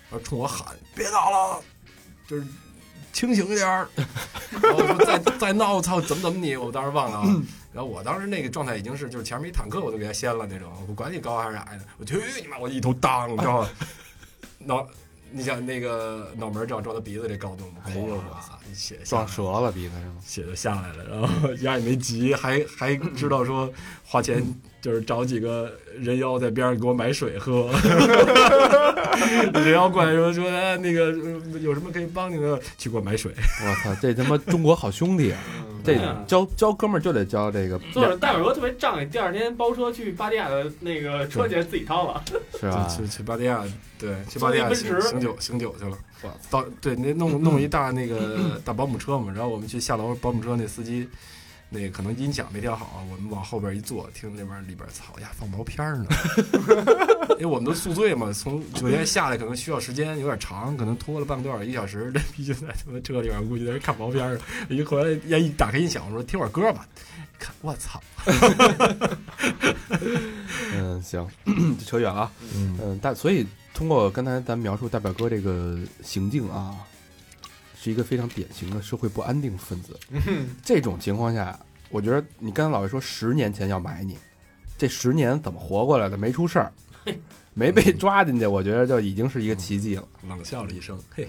[0.10, 1.62] 然后冲我喊别闹了，
[2.28, 2.44] 就是
[3.14, 3.88] 清醒一点儿。
[4.62, 6.56] 然后我说再 再闹，我操，怎么怎么你？
[6.56, 7.44] 我当时忘了啊。
[7.72, 12.58] 然后我当时那个状态已经是就是前面一坦克我都给他掀了那种，我管你高还是矮的，我去你妈！
[12.58, 13.70] 我一头当，你知道吗？
[14.60, 14.88] 脑，
[15.32, 17.82] 你想那个脑门儿正撞到鼻子这高度吗？
[17.86, 18.58] 哎呦我操！
[18.68, 20.16] 你血撞折了鼻子是吗？
[20.24, 23.72] 血就下来了，然后 压也没急，还还知道说
[24.04, 24.44] 花钱
[24.82, 27.70] 就是找几个人妖在边上给我买水喝。
[29.54, 33.32] 人妖过来说说哎那个呃有什么可以帮你的，去给我买水。
[33.36, 35.40] 我操，这他妈中国好兄弟啊！
[35.84, 35.96] 这
[36.28, 42.22] 交交哥们儿就得交这个，坐着大表哥特别仗义，第二天包车去巴蒂亚的那个车钱自己掏了，
[42.60, 42.88] 是啊？
[42.88, 43.64] 去去巴蒂亚，
[43.98, 45.98] 对，去巴蒂亚醒醒酒醒酒去了。
[46.50, 51.08] 到对那弄弄 一大那个大保姆车嘛，然后我们去下楼，保姆车那司机。
[51.70, 56.06] 那个可能音响没调好，我们往后边一坐，听那边里边操呀放毛片儿呢，
[57.38, 64.42] 因为我们都宿醉嘛，从酒店下来可能需要时间有点长，可能拖了半个多小时一小时，这逼就在他妈车里边估计在那看毛片儿呢。
[64.70, 66.88] 一回来呀一打开音响，我说听会儿歌吧，
[67.38, 68.02] 看我操，
[70.74, 71.28] 嗯，行，
[71.86, 72.32] 扯远了啊。
[72.56, 76.76] 嗯嗯，大所以通过刚才咱描述大表哥这个行径啊，
[77.82, 79.98] 是一个非常典型的社会不安定分子。
[80.62, 81.58] 这种情况下，
[81.90, 84.18] 我觉得你刚才老魏说十年前要买你，
[84.78, 86.18] 这十年怎么活过来的？
[86.18, 86.74] 没出事儿，
[87.54, 90.06] 没被抓进去，我觉得就已经是一个奇迹了。
[90.28, 91.26] 冷笑了一声，嘿，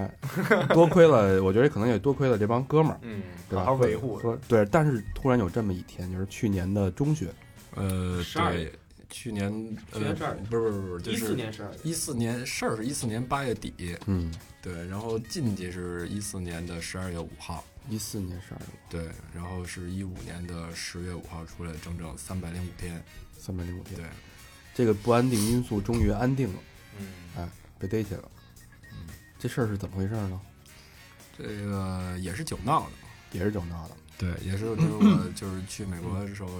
[0.74, 3.64] 多亏了，我觉得可能也多亏了这帮哥们儿，嗯，对吧？
[3.64, 4.18] 好好维护。
[4.20, 7.28] 说对，但是突然有这么一天，就是去年的中学，
[7.76, 8.72] 呃，12对，
[9.10, 9.50] 去年
[9.92, 23.02] 去年12呃，不是不是不是，就一四是年十二月，一四年事儿是一四年八月底，嗯，对，然后进去是一四年的十二月五号，一四年十二月对，然后是一五年的十月五号出来，整整三百零五天，
[23.36, 24.06] 三百零五天，对，
[24.74, 26.60] 这个不安定因素终于安定了，
[26.98, 28.30] 嗯，哎被逮起来了。
[29.38, 30.40] 这事儿是怎么回事呢？
[31.36, 32.92] 这个也是酒闹的，
[33.32, 36.50] 也是酒闹的，对，也是就是我就是去美国的时候，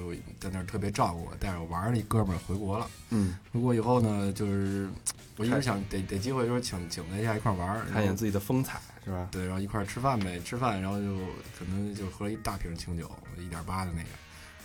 [0.41, 2.89] 在那儿特别照顾我，带着我玩儿的一哥们儿回国了。
[3.11, 4.89] 嗯，回国以后呢，就是
[5.37, 9.29] 我一直想得得机会说请请他一下一块儿玩儿，看见自己的风采是吧？
[9.31, 11.15] 对，然后一块儿吃饭呗，吃饭，然后就
[11.59, 14.09] 可能就喝了一大瓶清酒，一点八的那个，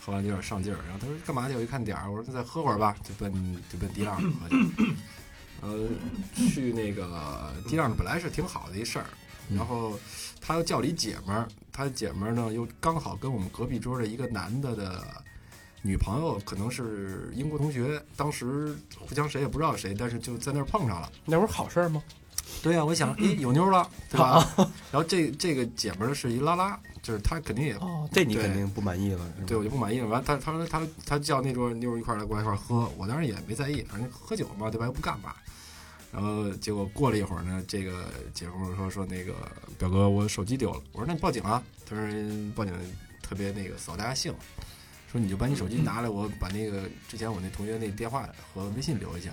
[0.02, 0.80] 喝完就有点上劲儿。
[0.88, 1.56] 然后他说干嘛去？
[1.56, 3.30] 我一看点儿，我说那再喝会儿吧，就奔
[3.70, 4.96] 就奔迪浪喝去。
[5.60, 5.88] 呃，
[6.34, 9.06] 去那个迪浪本来是挺好的一事儿，
[9.54, 10.00] 然后
[10.40, 15.04] 他又叫了一姐们儿，他姐们儿呢又刚好跟我们隔壁桌的一个男的的
[15.82, 21.12] 女朋友，可能是英国同学，当时互相谁也不知道谁，但是就在那儿碰上了。
[21.26, 22.02] 那不是好事儿吗？
[22.64, 24.42] 对呀、我想，诶，有妞了，对吧？
[24.90, 30.08] 然后这这个姐们儿是一拉拉，就是她肯定也哦，这你肯定不满意了，对我就不满意了。
[30.08, 34.86] 完，她她说她她叫那桌妞儿一块儿来过来一块儿喝，我当时也没在意，反正喝酒嘛，对吧？
[34.86, 35.36] 又不干嘛。
[36.16, 39.34] 然后结果过了一会儿呢，这个姐夫说说那个
[39.78, 40.82] 表哥，我手机丢了。
[40.94, 41.62] 我说那你报警啊。
[41.86, 42.06] 他说
[42.56, 42.74] 报警
[43.22, 44.34] 特别那个扫大家兴，
[45.12, 49.30] 说你就把你手机拿来，我把那个之前我那同学那电话和微信留一下。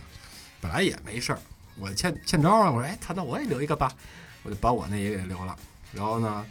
[0.61, 1.38] 本来也没事儿，
[1.79, 2.68] 我欠欠招啊。
[2.68, 3.92] 我说哎，他那我也留一个吧，
[4.42, 5.57] 我就把我那也给留了。
[5.92, 6.45] 然后呢，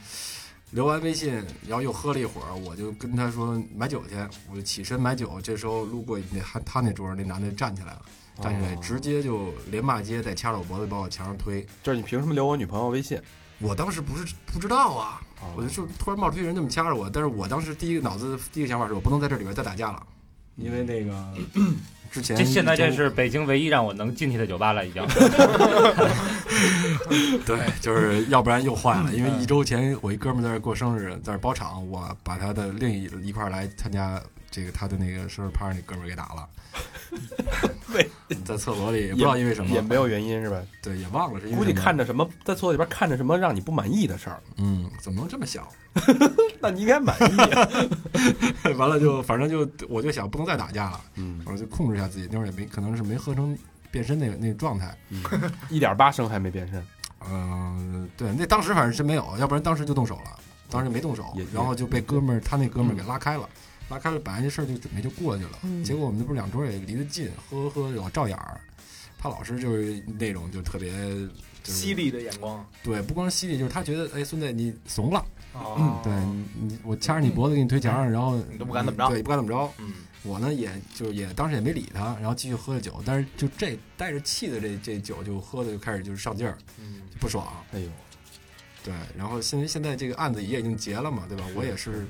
[0.70, 1.34] 留完微信，
[1.68, 4.16] 然后又喝了一会儿，我就跟他说买酒去，
[4.50, 5.42] 我就起身买酒。
[5.42, 8.06] 这时候路过那他他那桌，那男的站起来了，
[8.42, 11.66] 站起来哦直接就连骂街再掐着我脖子把我墙上推。
[11.84, 13.20] 就是你凭什么留我女朋友微信？
[13.60, 20.04] 我当时不是不知道啊，哦我就就突然冒出一人这么掐着我，但是我当时第一个脑子第一个想法是我不能在这里边再打架了，
[20.56, 21.14] 因为那个
[22.12, 25.06] 之前这现在这是北京唯一让我能进去的酒吧了，已经。
[27.46, 34.22] 对，就是要不然又坏嗯了，因为一周前我一哥们在这过生日，在这包场，我把他的另一一块来参加
[34.52, 36.48] 这个他的那个生日 party 那哥们儿给打了，
[37.96, 38.08] 为
[38.46, 40.62] 在厕所里也不知道因为什么，也没有原因是吧？
[40.82, 45.66] 对，也忘了是因为估计看着什么，在厕所里边看着什么让你不满意的事儿，嗯，怎么能这么想？
[46.62, 47.68] 那你应该满意啊。
[48.78, 53.58] 完了就反正就我就想不能再打架了，嗯，我就控制一下自己，那会儿也没可能是没喝成
[53.90, 54.96] 变身那个那个状态，
[55.70, 56.86] 一点八升还没变身，
[57.30, 63.50] 嗯、对，那当时反正是没有，要不然当时就动手了，当时没动手，然后就被哥们儿他那哥们儿给拉开了，
[63.92, 68.60] 拉开了，本来这事儿就准备就过去了，嗯结果我们那不是两桌也离得近，喝喝喝有照眼儿，
[69.18, 70.92] 他老师就是那种就特别
[71.62, 72.66] 就是犀利的眼光。
[72.82, 75.24] 对，不光犀利，就是他觉得哎孙子你怂了，
[75.54, 79.72] 哦对你你我掐着你脖子给你推墙上，然后你都不敢怎么着对，不敢怎么着。
[79.78, 87.46] 嗯，我呢，也就也当时也没理他，然后继续喝着酒，但是就这带着气的这这酒就喝的就开始就是上劲儿，嗯就不爽。
[87.74, 87.90] 哎呦，
[88.84, 91.44] 对，然后现在现在这个案子也已经结了嘛，对吧？
[91.56, 92.08] 我也是，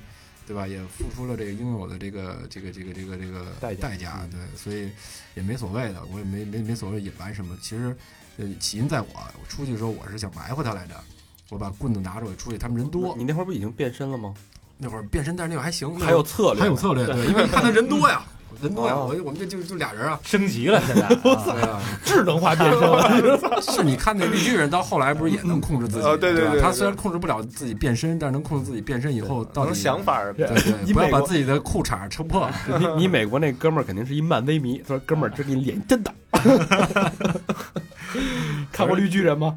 [0.47, 0.67] 对吧？
[0.67, 4.89] 也付出了这个应有的这个这个这个这个这个代价代价，嗯对，所以
[5.35, 7.57] 也没所谓的，我也没没没所谓隐瞒什么。
[7.61, 7.95] 其实，
[8.37, 10.95] 呃，起因在我，我出去的时候我是想埋伏他来着，
[11.49, 14.33] 我把棍子拿着我出去，他们人多，你那会儿不已经变身了吗？
[14.77, 18.25] 那会儿变身，但是那会儿还行，那还有策略，还有策略，对，因为看他人多呀，
[18.61, 21.07] 人多呀，哦我我们这就就俩人啊，升级了，现在。
[22.03, 23.61] 智能化变身了。
[23.61, 26.07] 是你看那绿巨人到后来不是也能控制自己？
[26.07, 32.49] 哦对对吧对对他虽然控制不了自己变身，但是能控制自己变身以后到能底想法儿对对，不要把自己的裤衩撑破。
[32.79, 36.11] 你你美国那哥们儿肯定是一漫威迷，说哥们儿这给你脸真大。
[38.71, 39.55] 看过绿巨人吗？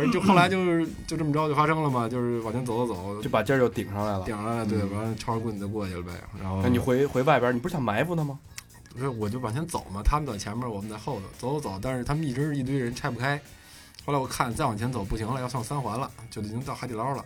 [0.00, 4.24] 反正就后来就是就这么着就发生了嘛，就是往前走走走，就把劲儿就顶上来了。
[4.24, 6.12] 顶上来了，对，嗯完了抄着棍子就过去了呗。
[6.40, 8.38] 然后那你回回外边，你不是想埋伏他吗？
[8.94, 13.40] 不是我就往前走嘛，他们在前面，我们在后头走走走，但是他们一直一堆人拆不开。
[14.06, 17.24] 后来我看再往前走不行了，要上三环了，就已经到海底捞了，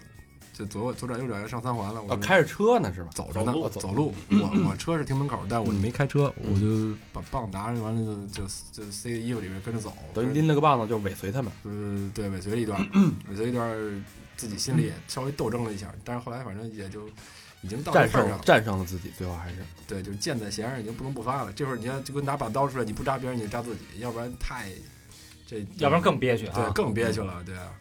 [0.57, 2.01] 就左左转右转要上三环了。
[2.03, 3.11] 我开着车呢是吧？
[3.12, 4.14] 走着呢，走路我走路。
[4.31, 9.93] 我我车是停门口，但是我没开车，我就把棒拿着，完了就就就塞衣服里面跟着走。
[10.14, 11.53] 等于拎了个棒子就尾随他们。
[11.64, 12.81] 呃，对，尾随了一段，
[13.29, 14.05] 尾随一段，
[14.37, 17.09] 自己心里也稍微斗争了一下，但是后来反正也就
[17.62, 19.57] 已经到这战胜份上了，战胜了自己，最后还是
[19.88, 21.53] 对，就是箭在弦上，已经不能不发了。
[21.53, 24.71] 这会儿你要就跟拿把刀出来，你不扎别人，你就扎自己，要不然太
[25.47, 26.73] 这，要不然更憋屈啊对啊！
[26.73, 27.73] 更憋屈了，对啊。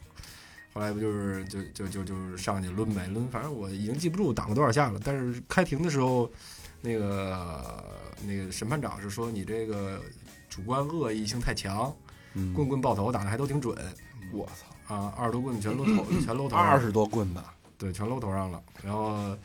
[0.73, 4.99] 后来不就是就就就就是上去抡呗，抡，反正我已经记不住挡了多少下了。
[5.03, 6.29] 但是开庭的时候，
[6.81, 7.83] 那个
[8.25, 10.01] 那个审判长是说你这个
[10.49, 11.93] 主观恶意性太强，
[12.33, 13.77] 嗯棍棍爆头打的还都挺准
[14.31, 14.47] 我
[14.87, 17.41] 操，啊，二十多棍子全搂头，全搂头上，二十多棍子，
[17.77, 18.59] 对，全搂头上了。
[18.83, 19.37] 然后，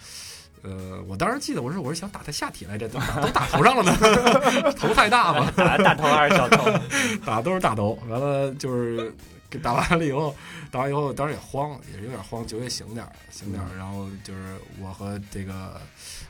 [0.63, 6.65] 呃，我当时记得我说我是想打他下体来着，都打都打头上了呢， 头太大嘛，打大头还是小头？
[7.27, 7.99] 打的都是大头。
[8.09, 9.15] 完了就是
[9.51, 10.35] 给打完了以后，
[10.71, 13.69] 打完以后当时也慌，也是有点慌，酒也醒点儿，醒点儿。
[13.77, 15.81] 然后就是我和这个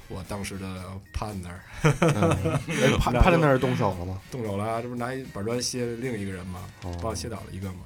[0.08, 2.58] 我当时的 partner 嗯
[2.98, 4.18] 趴趴在那儿动手了吗？
[4.30, 6.60] 动手了，这不是拿一板砖卸另一个人吗？
[6.82, 7.80] 把我哦，卸倒了一个嘛。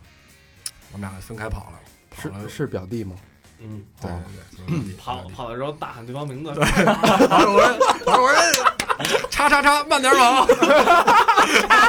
[0.92, 3.16] 我们俩分开跑了，跑了是是表弟吗？
[3.64, 4.20] 嗯，对哦
[4.56, 7.60] 对对，对跑跑的时候大喊对方名字，我说我
[8.04, 10.46] 说我说叉叉叉，慢点跑。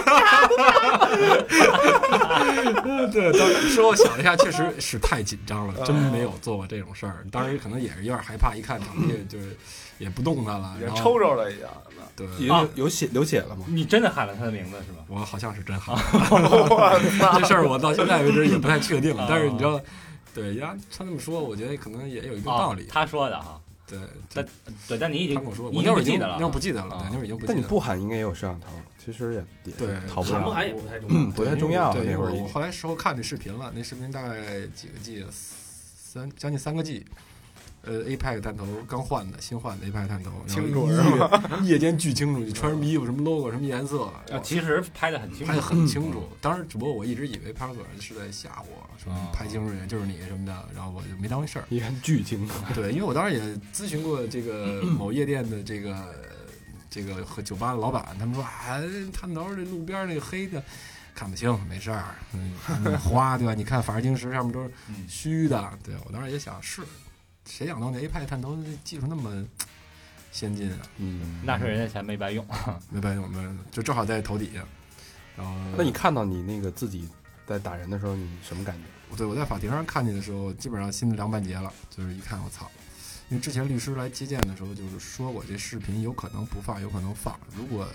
[3.12, 7.26] 对，当时事后想了一下，确实是太紧张了，真没有做过这种事儿。
[7.32, 9.56] 当时可能也是有点害怕，一看场地就是
[10.00, 11.68] 也不动弹了，也然后抽抽了一下，
[12.16, 13.66] 对，有有血流血了吗？
[13.68, 15.04] 你真的喊了他的名字是吧？
[15.08, 15.94] 我好像是真好。
[16.32, 17.40] 我操！
[17.40, 19.80] 这事儿我到现在为止也不太确定，但是你知道，
[20.34, 22.86] 对呀，他这么说，我觉得可能也有一定道理哦。
[22.90, 24.00] 他说的哈，对，
[24.34, 24.46] 但
[24.88, 27.62] 对，但你已经他跟我说，你已经我那会儿已经记得了那会儿不记得了，啊对，那会儿已经不记但你。
[27.62, 28.68] 不喊应该也有摄像头，
[29.04, 30.36] 其实也也对逃不了。
[30.36, 31.32] 喊不喊也不太重要。
[31.32, 37.06] 不太重要对，那会儿我后来时候看那视频了，那视频大概几个 G，三将近三个 G。
[37.86, 40.90] 呃，APEC 探头刚换的，新换的 APEC 探头，然后清楚
[41.62, 46.30] 夜夜间巨清楚，你穿什么衣服、什么 logo、什么颜色，啊，其实拍的很清楚拍的，很清楚。
[46.40, 51.66] 当时只不过我一直以为派出所是在吓唬我，说哦拍清楚人就是你什么的，然后我就没当回事儿。
[51.68, 53.42] 你看巨清楚，对，因为我当时也
[53.74, 56.16] 咨询过这个 某夜店的这个
[56.90, 58.80] 这个和酒吧的老板，他们说啊，
[59.12, 60.64] 探头这路边那个黑的
[61.14, 62.16] 看不清，没事儿，
[62.98, 63.54] 花对吧？
[63.54, 66.82] 你看法制晶石上面都是嗯虚的，对我当时也想是，
[67.46, 69.46] 谁想到那 A 派探头这技术那么
[70.32, 70.80] 先进啊？
[70.98, 72.46] 嗯，那是人家钱没白用。
[72.90, 74.64] 没白用，没白用，就正好在头底下，
[75.36, 77.08] 然后那你看到你那个自己
[77.46, 78.84] 在打人的时候，你什么感觉？
[79.16, 81.72] 对，我在法庭上看见的时候，基本上心里凉半截了。
[81.90, 82.72] 就是一看，我操！
[83.30, 87.40] 因为之前律师来接见的时候，就是说我这视频有可能不放，有可能放。
[87.56, 87.88] 如果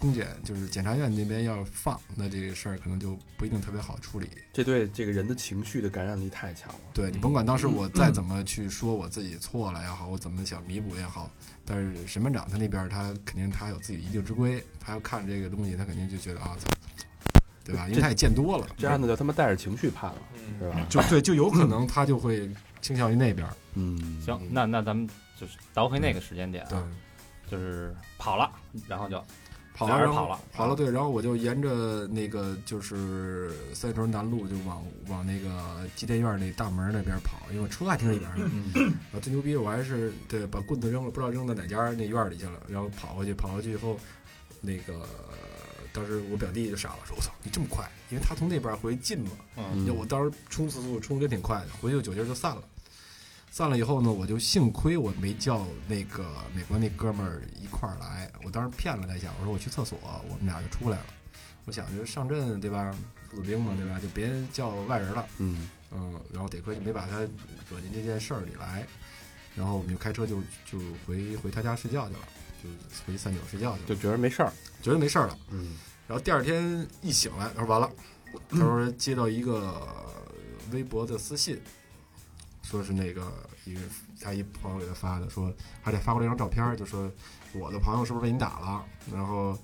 [0.00, 4.30] 公检就是检察院那边要放，那这个事儿可能就不一定特别好处理。
[4.52, 6.78] 这对这个人的情绪的感染力太强了。
[6.94, 11.30] 对你甭管当时我再怎么去说我自己错了也好，我怎么想弥补也好，
[11.66, 16.66] 但是审判长他那边他肯定他有自己一定之规，他要看这个东西，他肯定就觉得啊，操，
[17.62, 17.86] 对吧？
[17.86, 20.18] 因为他也见多了，这案子就他妈带着情绪判了，
[20.58, 20.86] 是吧？
[20.88, 23.46] 就对，就有可能他就会倾向于那边。
[23.74, 25.06] 嗯，行，那那咱们
[25.38, 26.88] 就是倒回那个时间点对啊，，
[27.50, 28.50] 就是跑了，
[28.88, 29.22] 然后就
[29.74, 38.50] 跑了，跑了跑了，对，然后我就沿着那个就是三里屯南路就往往那个机电院那大门那边跑，因为我车还停在里边呢。
[38.74, 43.98] 嗯最牛逼，我还是对把棍子扔了，不知道扔到哪家那院里去了，然后跑过去，跑过去以后，
[44.60, 45.06] 那个
[45.92, 52.62] 当时我表弟就傻了，说：“我操，你这么快？”因为他从那边回近嘛，嗯就我当时冲刺速度冲的挺快的，回去酒劲儿就散了。
[53.50, 61.06] 散了以后呢，我就幸亏我没叫那个美国那哥们儿一块儿来，我当时骗了他一下，我说我去厕所，我们俩就出来了。
[61.66, 62.94] 我想着上阵对吧，
[63.28, 65.26] 父子兵嘛对吧，就别叫外人了。
[65.38, 67.20] 嗯，嗯，然后得亏就没把他
[67.68, 68.86] 惹进这件事儿里来，
[69.56, 72.20] 然后我们就开车就就回回他家睡觉去了，
[72.62, 72.68] 就
[73.04, 74.52] 回三九睡觉去了就，觉得没事儿。
[74.80, 75.36] 觉得没事儿了。
[75.50, 77.90] 嗯，然后第二天一醒来，他说完了，
[78.48, 79.86] 他说接到一个
[80.72, 81.60] 微博的私信，
[82.70, 83.80] 说是那个一个
[84.20, 85.52] 他一朋友给他发的，说
[85.82, 87.10] 还得发过来一张照片，就说
[87.52, 88.84] 我的朋友是不是被你打了？
[89.12, 89.58] 然后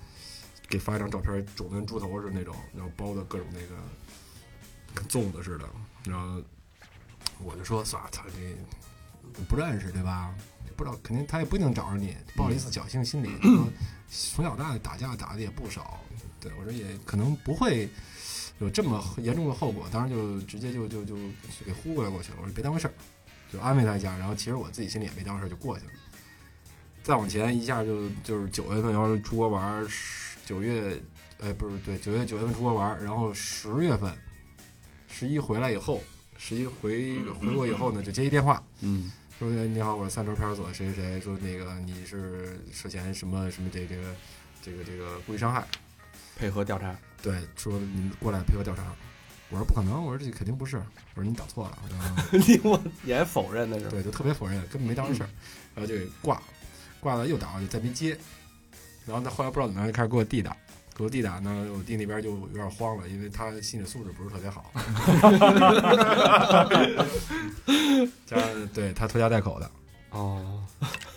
[0.69, 3.77] 给发一张照片，肿的跟猪头似的那种，然后包的各种那个
[4.92, 5.69] 跟粽子似的，
[6.05, 6.42] 然后
[7.45, 10.35] 我就说算了，操这不认识对吧？
[10.77, 13.31] 不知道，肯定他也不一定找着你，不好意思侥幸心理，
[14.11, 16.01] 从小到大打架打的也不少，
[16.40, 17.88] 对我说也可能不会
[18.59, 22.38] 有这么严重的后果，当时就直接就就就就给呼过来过去了。
[22.40, 22.95] 我说别当回事儿，
[23.53, 24.16] 就安慰他一下。
[24.16, 25.92] 然后其实我自己心里也没当回事儿，就过去了。
[27.03, 31.01] 再往前一下就就是九月份要是出国玩儿，十九月
[31.40, 34.12] 哎不是对九月九月份出国玩儿，然后十月份
[35.07, 36.03] 十一回来以后，
[36.38, 44.14] 十一回回国以后呢，就接一电话，嗯，说你好，我是三洲派出所谁谁谁，说那个你是涉嫌什么什么这这个
[44.62, 45.64] 这个这个故意伤害。
[46.38, 46.95] 配合调查。
[47.22, 48.83] 对，说你过来配合调查。
[49.48, 50.76] 我说不可能，我说这肯定不是，
[51.14, 53.90] 我说你打错了，然后 你我也否认的是吧？
[53.92, 55.31] 对，就特别否认，根本没当回事儿，
[55.72, 56.42] 然后就给挂了，
[56.98, 58.18] 挂了又打过去，再没接，
[59.07, 60.57] 然后他后来不知道怎么样就开始给我弟打，
[60.96, 64.72] 给我弟打呢，我弟那边就有点慌了，因为他心理素质不是特别好，
[68.26, 69.70] 加上对他拖家带口的，
[70.11, 70.64] 哦，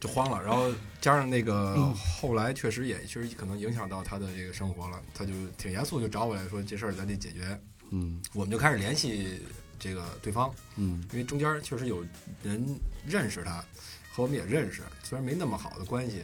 [0.00, 7.60] 就慌了，然后加上那个后来确实也确实可能影响到他的这个生活了，他就挺严肃，就找我来说这事儿咱得解决。
[7.90, 9.40] 嗯我们就开始联系
[9.78, 12.04] 这个对方，嗯因为中间确实有
[12.42, 13.64] 人认识他，
[14.12, 16.22] 和我们也认识，虽然没那么好的关系，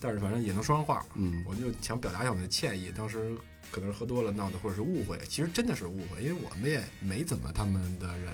[0.00, 1.04] 但是反正也能说上话。
[1.14, 3.36] 嗯我就想表达一下我们的歉意，当时
[3.70, 8.32] 可能是喝多了闹的，或者是误会，其实真的是误会，因为我们也没怎么他们的人。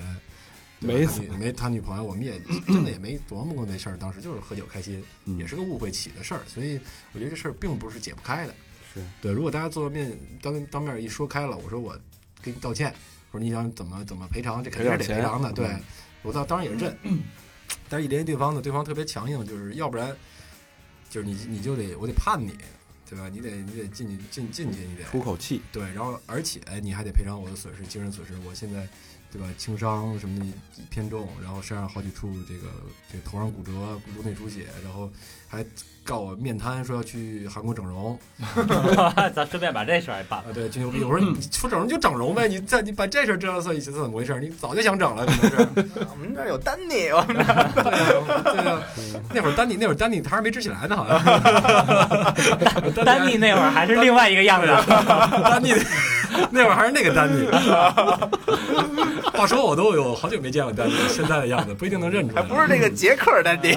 [0.83, 6.79] 没他女没他女朋友，我们也真的也没琢磨过那事儿，当时就是喝酒开心，嗯，也是个误会起的事儿，所以
[7.13, 8.55] 我觉得这事儿并不是解不开的。
[8.95, 11.99] 是对，如果大家做面当当面一说开了，我说我
[12.43, 12.95] 给你道歉，
[13.31, 15.53] 或者你想怎么怎么赔偿，这肯定是得赔偿的。
[15.53, 15.81] 对嗯
[16.23, 16.97] 我当当然也认，
[17.89, 20.17] 但是一联系对方呢，对方特别强硬，就是要不然
[21.11, 22.55] 就是你你就得我得判你，
[23.11, 23.29] 对吧？
[23.29, 28.35] 你得你得进去进进去，你得出口气，对，然后而且你还得赔偿我的损失，精神损失。
[28.47, 28.89] 我现在
[29.33, 30.47] 对吧，轻伤什么的
[30.91, 32.69] 偏重，然后身上好几处这个
[33.11, 33.73] 这个头上骨折、
[34.15, 35.11] 颅内出血，然后
[35.53, 35.63] 还
[36.03, 38.19] 告我面瘫，说要去韩国整容
[39.35, 40.47] 咱顺便把这事儿也办了。
[40.49, 40.53] 啊！
[40.55, 41.05] 对，金牛逼！
[41.05, 44.35] 我说你说整容就整容呗，你再你把这事儿知道算一起是怎么回事？
[44.41, 45.57] 你早就想整了，可能是。
[46.11, 47.71] 我们这儿有丹尼， 我们对啊，
[48.45, 48.83] 对啊，
[49.35, 51.23] 那会儿丹尼那会儿丹尼他还没支起来呢，好像。
[53.05, 54.67] 丹尼那会儿还是另外一个样子，
[55.45, 55.75] 丹尼
[56.51, 57.47] 那会儿还是那个丹尼。
[59.33, 62.43] 话说我都有好久没见过丹尼现在的样子，不一定能认出来。
[62.43, 63.75] 还不是那个杰克丹尼。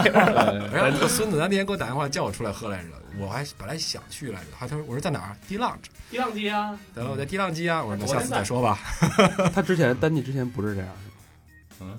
[0.74, 5.36] 而且这个孙子那天给我打电话叫我出来喝来着，我还本来想去来着，他他说我说在哪儿？
[5.48, 5.78] 地浪，
[6.12, 8.80] 地浪机啊，然后我在地浪机啊，我说那下次再说吧。
[9.54, 10.90] 他之前丹尼之前不是这样，
[11.82, 11.98] 嗯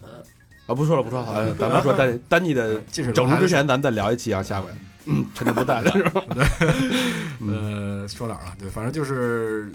[0.67, 4.69] 啊，不说了，不说了，呃咱们说丹尼丹尼的近视整容之前，咱们再聊一期啊，下回，
[5.07, 6.23] 嗯，趁着不在的是吧？
[7.49, 8.55] 呃，说哪儿了？
[8.59, 9.71] 对，反正就是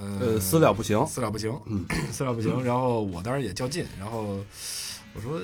[0.00, 2.62] 呃呃，私了不行，私了不行，嗯， 私了不行。
[2.64, 4.38] 然后我当时也较劲，然后
[5.14, 5.40] 我说，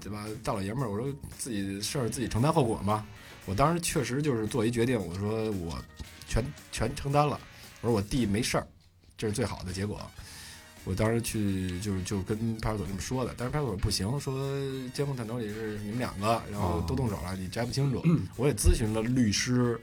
[0.00, 1.06] 对吧，大老爷们儿，我说
[1.38, 3.04] 自己事儿自己承担后果嘛。
[3.46, 5.82] 我当时确实就是做一决定，我说我
[6.28, 7.40] 全全承担了，
[7.80, 8.66] 我说我弟没事儿，
[9.16, 9.98] 这是最好的结果。
[10.84, 14.60] 我当时去就是就跟派出所这么说的，但是派出所不行，说
[14.94, 18.04] 监控探头里是你们两个，然后都动手了，你摘不清楚。
[18.36, 19.80] 我也咨询了律师，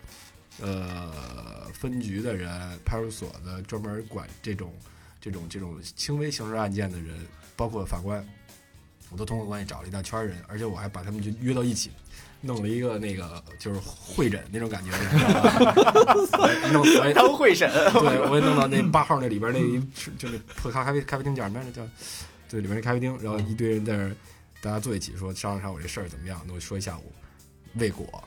[0.62, 4.74] 呃，分局的人，派出所的专门管这种
[5.20, 7.20] 这种这种轻微刑事案件的人，
[7.58, 8.26] 包括法官，
[9.10, 11.92] 我都通过关系找了一大圈人，而且我还把他们就约到一起，
[12.46, 15.74] 弄了一个那个就是会诊那种感觉，你知道吧？
[16.74, 21.72] 弄我也当会审，对，我也弄到那八号那里边那一是就那破咖啡咖啡厅叫什么来着？
[21.72, 21.88] 叫
[22.50, 24.16] 对里边那咖啡厅，然后一堆人在那儿，
[24.62, 27.12] 大家坐一起说商量商量我这事儿怎么样，那我说一下午，
[27.76, 28.24] 未果。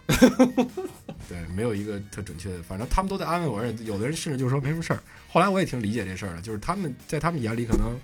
[1.28, 5.02] 对，没有一个特准确的，反正他们都在安慰我，而且有的人甚至就说没什么事儿。
[5.28, 7.98] 后来我也挺理解这事儿的，就是他们在他们眼里可能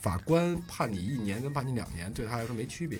[0.00, 2.98] 法官判你一年跟判你两年对他来说没区别，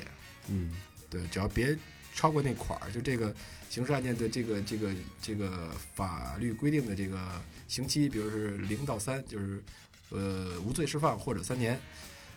[0.49, 0.71] 嗯，
[1.09, 1.77] 对，只要别
[2.17, 3.33] 超过那款儿，就这个
[3.69, 7.21] 刑事案件的这个这个这个法律规定的这个
[7.69, 9.63] 刑期，比如是零到三，就是
[10.09, 11.79] 呃无罪释放或者三年，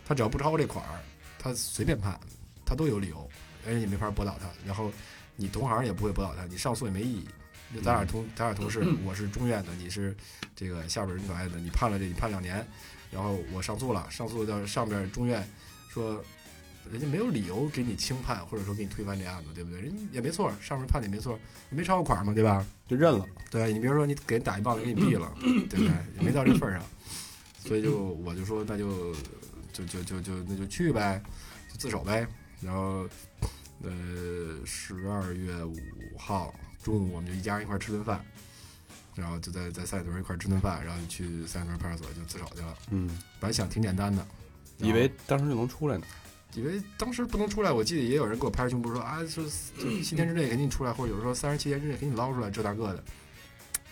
[0.06, 1.00] 他只要不超过这款儿，
[1.38, 2.20] 他随便判，
[2.66, 3.26] 他都有理由，
[3.66, 4.92] 而且你没法驳倒他，然后
[5.34, 7.26] 你同行也不会驳倒他，你上诉也没意义。
[7.74, 10.14] 就咱俩同咱俩同事，我是中院的，你是
[10.54, 12.66] 这个下边人法院的，你判了这你判两年，
[13.10, 15.48] 然后我上诉了，上诉到上边中院
[15.88, 16.22] 说
[16.90, 19.80] 人家没有理由给你轻判，或者说给你推翻这案子，对不对？
[19.80, 21.38] 人也没错，上面判的也没错，
[21.68, 22.64] 没超过款嘛，对吧？
[22.88, 25.90] 就认了，对你比如说你给人打一棒子给你毙了， 对不对？
[26.16, 26.82] 也没到这份儿上，
[27.64, 29.14] 所以就我就说那就
[29.72, 31.22] 就就就就那就去呗，
[31.70, 32.26] 就自首呗。
[32.60, 33.08] 然后
[33.82, 35.76] 呃十二月五
[36.18, 38.24] 号中午我们就一家人一块儿吃顿饭，
[39.14, 42.76] 然后就在在三里屯一块儿吃顿饭，然后就去三里屯派出所就自首去了。
[42.90, 44.26] 嗯，本来想挺简单的，
[44.78, 46.04] 以为当时就能出来呢，
[46.54, 49.44] 以为当时不能出来，我记得也有人给我拍着胸脯说啊，说
[49.78, 53.02] 就 七天之内给你出来，或者有人说三十七天之内给你捞出来，这大个的。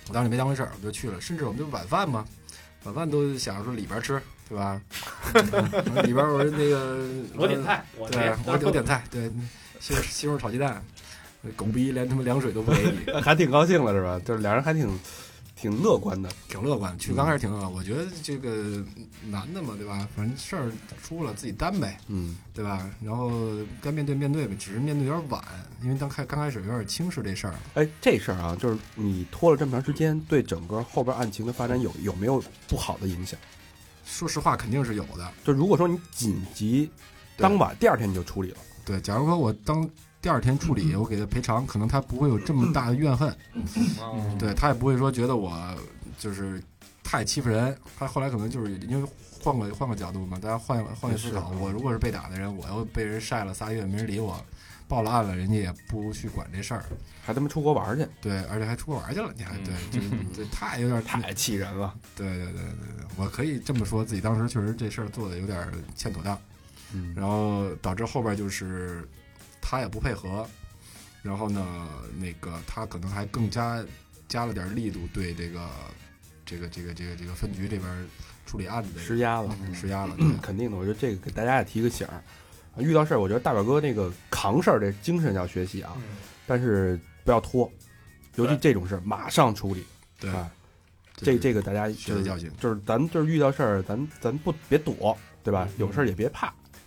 [0.08, 1.20] 我当时没当回事儿，我就去了。
[1.20, 2.24] 甚至我们就晚饭嘛，
[2.84, 4.80] 晚饭都想着说里边吃，对吧？
[6.04, 6.98] 里边我说那个
[7.36, 9.30] 我点，菜，对，我我点菜，对，
[9.80, 10.82] 西红西红柿炒鸡蛋，
[11.54, 14.18] 狗逼连他妈凉水都不给你， 还挺高兴了是吧？
[14.24, 14.88] 就是俩人还挺
[15.60, 16.96] 挺乐观的，挺乐观。
[16.98, 18.84] 其实刚开始挺乐观，我觉得这个
[19.26, 20.08] 男的嘛，对吧？
[20.14, 20.70] 反正事儿
[21.02, 21.98] 出了自己担呗。
[22.06, 22.88] 嗯，对吧？
[23.02, 23.30] 然后
[23.82, 25.42] 该面对面对呗，只是面对有点晚，
[25.82, 27.54] 因为刚开刚开始有点轻视这事儿。
[27.74, 33.38] 哎，这事儿啊，就是你拖了这么长时间，对整个后边案情的发展有有没有不好的影响？
[34.06, 35.28] 说实话，肯定是有的。
[35.44, 36.88] 就如果说你紧急
[37.36, 39.88] 当晚第二天你就处理了，对，假如说我当
[40.28, 43.34] 第二天处理，我给他赔偿，可能他不会有这么大的怨恨，
[44.38, 45.58] 对他也不会说觉得我
[46.18, 46.62] 就是
[47.02, 47.74] 太欺负人。
[47.98, 49.10] 他后来可能就是因为
[49.40, 51.48] 换个换个角度嘛，大家换换个思考。
[51.58, 54.38] 我如果是被打的人，我又被人晒了仨月没人理我，
[54.86, 56.84] 报了案了，人家也不去管这事儿。
[57.24, 61.94] 还他妈出国玩去，对，而且还出国玩去了，你还对，就是这太有点 太气人了。
[62.14, 66.38] 对对对对对，我可以这么说，自己当时确实这事儿做的有点欠妥当，
[66.92, 69.08] 嗯，然后导致后边就是
[69.70, 70.48] 他也不配合，
[71.20, 71.62] 然后呢，
[72.18, 73.84] 那个他可能还更加
[74.26, 75.68] 加了点力度对这个
[76.46, 78.08] 这个这个这个这个分局这边
[78.46, 80.76] 处理案子的施压了，施压了，肯定的。
[80.78, 82.24] 我觉得这个给大家也提个醒儿，
[82.78, 85.94] 遇到事儿，我觉得大表哥那个扛事儿这精神要学习啊，
[86.46, 87.70] 但是不要拖，
[88.36, 89.84] 尤其这种事儿马上处理。
[90.18, 90.50] 对啊
[91.14, 92.50] 这这个大家学的教训。
[92.58, 95.14] 就是咱就是遇到事儿，咱咱不别躲，
[95.44, 95.68] 对吧？
[95.76, 96.46] 有事儿也别怕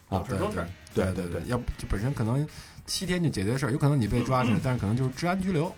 [0.09, 0.25] 啊。
[0.27, 0.49] 对对
[0.93, 2.45] 对对对要不就本身可能
[2.85, 5.73] 七天就解决事儿，有可能你被抓去， 但是可能就是治安拘留。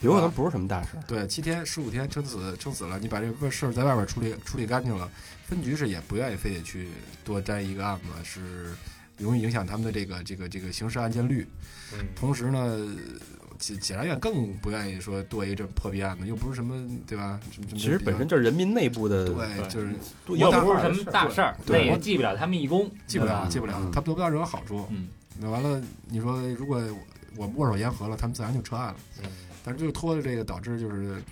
[0.00, 1.02] 有可能不是什么大事儿。
[1.08, 5.10] 对，七天十五天撑死撑死了，你把这个事儿在外边处理处理干净了，
[5.44, 6.86] 分局是也不愿意非得去
[7.24, 8.72] 多摘一个案子，是
[9.16, 11.44] 容易影响他们的这个这个这个刑事案件率。
[11.92, 12.78] 嗯，同时呢，
[13.58, 17.40] 检检察院更不愿意说多一这破逼案子，又不是什么对吧？
[17.50, 19.92] 什么其实本身就是人民内部的，对，就是
[20.28, 24.86] 又不是什么大事儿，那对也记不了他们一功，记不了，记不了嗯，他得不到任何好处。
[24.90, 25.08] 嗯，
[25.38, 26.82] 那完了，你说如果
[27.36, 28.96] 我们握手言和了，他们自然就撤案了。
[29.22, 29.30] 嗯。
[29.64, 31.22] 但是就拖着这个，导致就是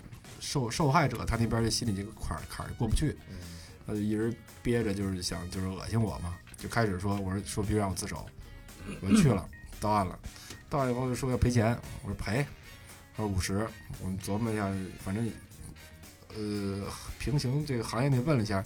[0.41, 3.37] 受受害者他那边这心里这个坎儿坎儿过不去，嗯。
[3.87, 8.27] 他就一直憋着，就是想就是恶心我嘛，就开始说我说说必须让我自首，
[9.01, 9.49] 我就去了，
[9.81, 10.19] 到案了，
[10.69, 12.45] 到案以后就说要赔钱，我说赔，
[13.17, 13.67] 他说五十，
[14.03, 14.69] 我们琢磨一下，
[15.05, 15.31] 反正
[16.35, 16.85] 呃
[17.19, 18.61] 平行这个行业内问了一下，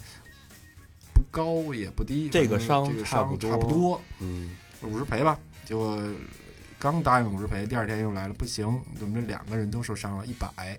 [1.12, 6.00] 不高也不低，这个伤这个伤差不多差不多，嗯，五十赔吧，结果
[6.78, 8.66] 刚答应五十赔，第二天又来了，不行，
[9.00, 10.78] 我们这两个人都受伤了，一百。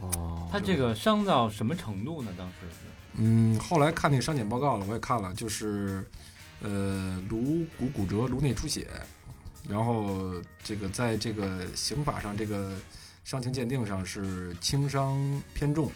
[0.00, 2.32] 哦，他这个伤到什么程度呢？
[2.36, 2.76] 当时是
[3.14, 6.04] 嗯，后来看那个伤检报告了，我也看了，就是
[6.60, 8.88] 呃颅骨骨折、颅内出血，
[9.68, 12.76] 然后这个在这个刑法上这个
[13.24, 15.90] 伤情鉴定上是轻伤偏重，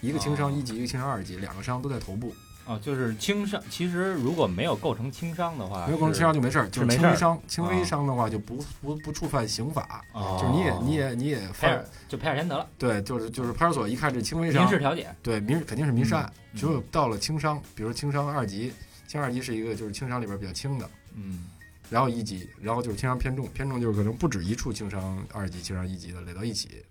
[0.00, 2.34] 一个轻伤哦一级，一个轻伤二级，两个伤都在头部，
[2.68, 3.60] 哦，就是轻伤。
[3.70, 15.08] 其实如果没有构成轻伤的话，没有构成轻伤就没事儿，就是轻微伤，轻微哦伤的话就不不不触犯刑法，哦就是你也你也你也赔犯点就赔点钱得了，对，就是就是派出所一看这轻微伤民，事调解。
[15.22, 18.72] 对，民肯定是民事案，嗯只有到了轻伤，比如轻伤二级，
[19.06, 21.46] 轻二级是一个就是轻伤里边比较轻的，嗯，
[21.88, 26.84] 然后一级，然后就是轻伤偏重，偏重就是可能不止一处轻伤二级、轻伤一级的垒到一起，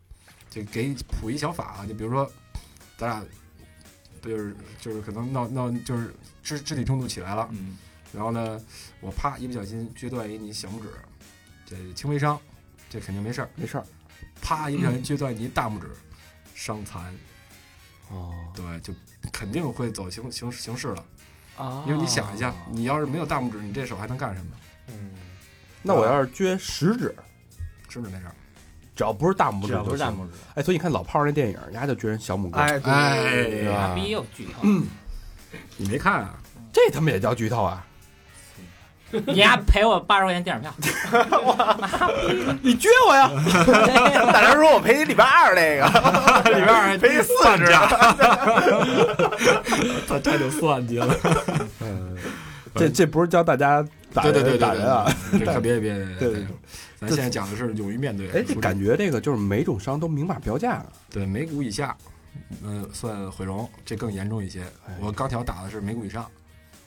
[0.50, 2.28] 就给普一小法，啊就比如说
[2.98, 3.28] 咱俩不
[4.28, 6.14] 就是就是可能闹闹就是
[6.44, 7.78] 肢肢体冲突起来了，嗯，
[8.14, 8.62] 然后呢，
[9.00, 10.90] 我啪一不小心撅断一你小拇指，
[11.66, 12.40] 这轻微伤，
[12.90, 13.86] 这肯定没事儿，没事儿。
[14.42, 15.88] 啪一不小心撅断你大拇指，
[16.54, 17.14] 伤残，
[18.10, 18.94] 哦，对，就
[19.32, 21.06] 肯定会走形形形式了。
[21.58, 24.52] 啊因为你想一下，你要是没有大拇指，你这手还能干什么？
[24.88, 25.12] 嗯，
[25.82, 27.16] 那我要是撅食指，
[27.90, 28.36] 是不是那样？
[28.98, 33.90] 只要不是大拇指，只要不是大拇指，哎，所以你看老炮儿那电影，人家就撅人小拇哥，哎哎对吧？
[33.90, 34.68] 妈逼又剧透，
[35.78, 36.34] 你没看啊？
[36.74, 37.84] 这他妈也叫剧透啊？
[39.10, 40.74] 你丫赔我八十块钱电影票，
[42.62, 43.30] 你撅我呀？
[44.34, 45.86] 大家说我赔你礼拜二那个，
[46.60, 47.72] 礼拜二赔四十，
[50.10, 51.16] 他这就算计了。
[51.80, 52.18] 嗯，
[52.76, 53.82] 这这不是教大家
[54.18, 55.06] 打人对对对对打人啊？
[55.32, 56.48] 别别别对别！
[57.00, 58.30] 咱现在讲的是勇于面对。
[58.32, 60.92] 哎，这感觉这个就是每种伤都明码标价了。
[61.10, 61.96] 对眉骨以下，
[62.64, 64.96] 嗯，算毁容，这更严重一些哎。
[65.00, 66.24] 我钢条打的是眉骨以上，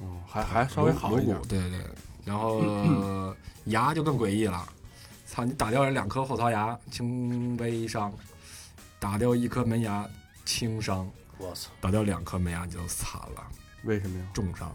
[0.00, 1.36] 哦，还还稍微好一点。
[1.48, 1.78] 对对，
[2.24, 3.34] 然后
[3.66, 4.68] 牙就更诡异了。
[5.26, 8.10] 操，你打掉人两颗后槽牙，轻微伤；
[8.98, 10.04] 打掉一颗门牙，
[10.44, 11.06] 轻伤；
[11.38, 13.46] 我操，打掉两颗门牙你就惨了，
[13.84, 14.26] 为什么呀？
[14.34, 14.74] 重伤，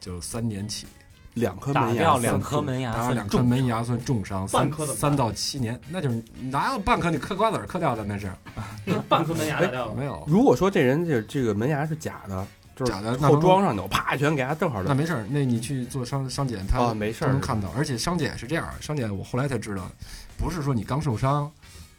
[0.00, 0.86] 就三年起。
[1.34, 8.30] 两颗门牙两颗门牙打两颗门牙算重伤，三颗三到七年，那就是哪有半颗你嗑瓜子嗑掉的那是
[9.08, 10.24] 半颗门牙掉了，没有。
[10.26, 14.88] 如果说这人这这个门牙是假的，就是假的后装上的，我啪一拳给他正好的。
[14.88, 17.72] 那没事儿，那你去做伤伤检，他啊没事儿能看到。
[17.76, 19.88] 而且伤检是这样，伤检我后来才知道，
[20.36, 21.50] 不是说你刚受伤，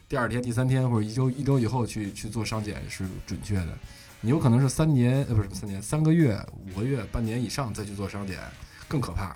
[0.08, 3.68] 第二天、第三天或者一周一周以后去去做伤检是准确的，
[4.20, 8.38] 你有可能是三年呃不是三年三个月、五个月、半年以上再去做伤检，
[8.92, 9.34] 更可怕。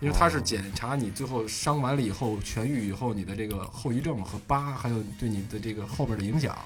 [0.00, 6.56] 因为它是哦检查你最后伤完了以后痊愈以后你的这个后遗症和疤，还有对你的这个后边的影响，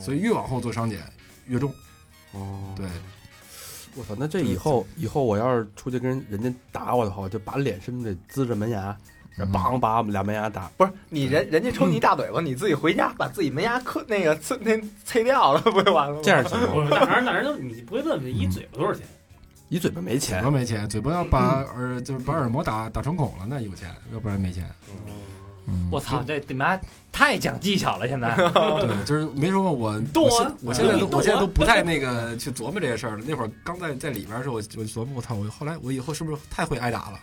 [0.00, 0.98] 所以以越往后做伤检
[1.46, 1.72] 越重。
[2.32, 2.86] 哦，对，
[3.94, 8.94] 我操，那这以后以后我要是出去跟人家打我的话，我就把脸伸这滋着门牙，
[9.36, 10.68] 然后梆把我们俩门牙打。
[10.76, 14.72] 不是你人人家抽你一大嘴巴，你自己回家把自己门牙磕那个呲那
[15.06, 16.20] 呲掉了，不就完了吗？
[16.24, 16.88] 这样行吗？
[16.90, 19.06] 那人那人都你不会问问一嘴巴多少钱？
[19.68, 24.68] 一嘴巴没嘴钱巴，没钱，嘴巴要把耳就是把耳膜打打成孔了，那有钱，要不然没钱。
[25.66, 26.78] 嗯，我操，这你妈
[27.10, 33.24] 太讲技巧了，现在 对，就是没说过我我现我现在都啊我现在都不太那个去琢磨这些事儿了。
[33.26, 37.18] 那会儿刚在在里边的时候，我我琢磨，我操，我后来我以后是不是太会挨打了？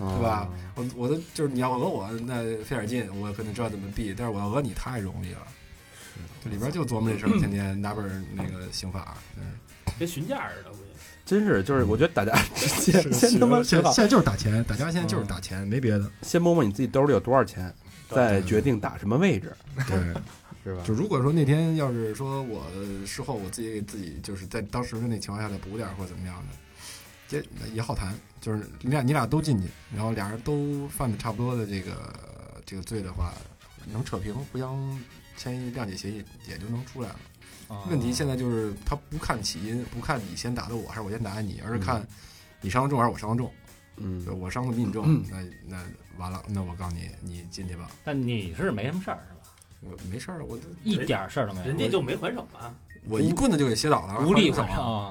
[0.00, 0.48] 对对吧？
[0.74, 5.46] 我我都就是你要讹我，那费点劲，我可能知道怎么避，但是我要讹你太容易了。
[6.42, 9.16] 这里边就琢磨这事儿， 天天拿本那个刑法。
[9.38, 9.52] 嗯
[9.96, 10.70] 跟询价似的。
[11.34, 16.08] 真是就是，我觉得大家 先是先他妈现在现，在就是打钱，大家现在就是打钱，没别的。
[16.22, 17.74] 先摸摸你自己兜里有多少钱，
[18.08, 19.52] 再决定打什么位置。
[19.88, 19.96] 对，
[20.62, 20.82] 是吧？
[20.86, 22.64] 就如果说那天要是说我
[23.04, 26.36] 事后我自己给自己就是在当时的那情况下再补点儿或者怎么样
[27.28, 28.14] 的，也也好谈。
[28.40, 32.14] 就是你俩你俩都进去，然后俩人都犯的差不多的这个
[32.64, 33.34] 这个罪的话，
[33.92, 34.78] 能扯平，互相
[35.36, 37.16] 签一谅解协议，也就能出来了。
[37.68, 37.82] 啊。
[37.90, 42.06] 问题现在就是他不看起因，不看你先打的我还是我先打的你，而是看
[42.60, 43.50] 你伤的重还是我伤的重。
[43.96, 45.36] 嗯，我伤的比你重，那
[45.68, 45.78] 那
[46.18, 47.88] 完了，那我告诉你，你进去吧。
[48.04, 49.40] 但你是没什么事儿是吧？
[49.82, 52.74] 我没事儿，我一点儿事儿都没有，人家就没还手啊，
[53.08, 54.64] 我一棍子就给歇倒了，无力手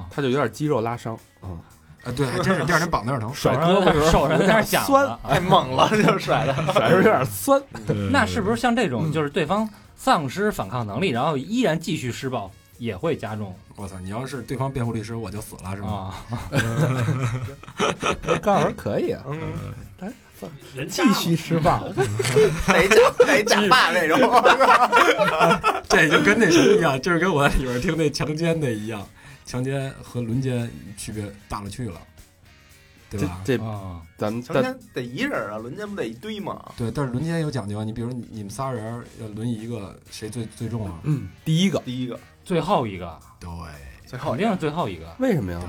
[0.09, 1.13] 他就有点肌肉拉伤。
[1.39, 1.61] 啊，
[2.03, 3.33] 啊，对，还真是第二天膀子有点疼。
[3.33, 6.53] 甩胳膊的时候手上有点响酸 太猛了，就甩的。
[6.73, 7.61] 甩着有点酸。
[8.11, 13.99] 那是不是像这种，就是对方丧失反抗能力，然后依然继续施暴，也会加重我操！
[14.01, 16.13] 你要是对方辩护律师，我就死了，是吗？
[16.29, 16.37] 啊？
[18.41, 20.13] 高老师可以啊，嗯，
[20.75, 21.83] 人继续施暴。
[21.89, 24.19] 得假得假发那种。
[25.89, 29.07] 这就跟那什么一样，就是跟我在里边听那强奸的一样，
[29.45, 31.99] 强奸和轮奸区别大了去了，
[33.17, 33.41] 对吧？
[33.43, 36.59] 这这啊，咱们但强奸得一人啊，轮奸不得一堆吗？
[36.77, 37.83] 对，但是轮奸有讲究啊。
[37.83, 40.99] 你比如你你们仨人要轮一个，谁最最重啊？
[41.03, 43.49] 嗯，第一个第一个，最后一个对
[44.05, 45.59] 最后肯定是最后一个，为什么呀？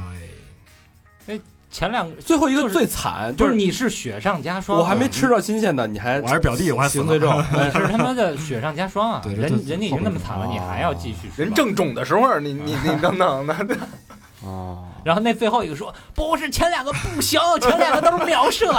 [1.27, 1.41] 对，哎
[1.71, 7.33] 前两个最后一个最惨，就是你是雪上加霜，我还没吃到新鲜的，你还我还是表弟，我还行最重。
[7.53, 9.23] 哎是他妈的雪上加霜啊！
[9.27, 13.57] 人人家已经那么惨了，你还要继续人正肿的时候，你你你等等的，
[14.45, 18.73] 哦，然后那最后一个说不是前两个不行，前两个都是秒射，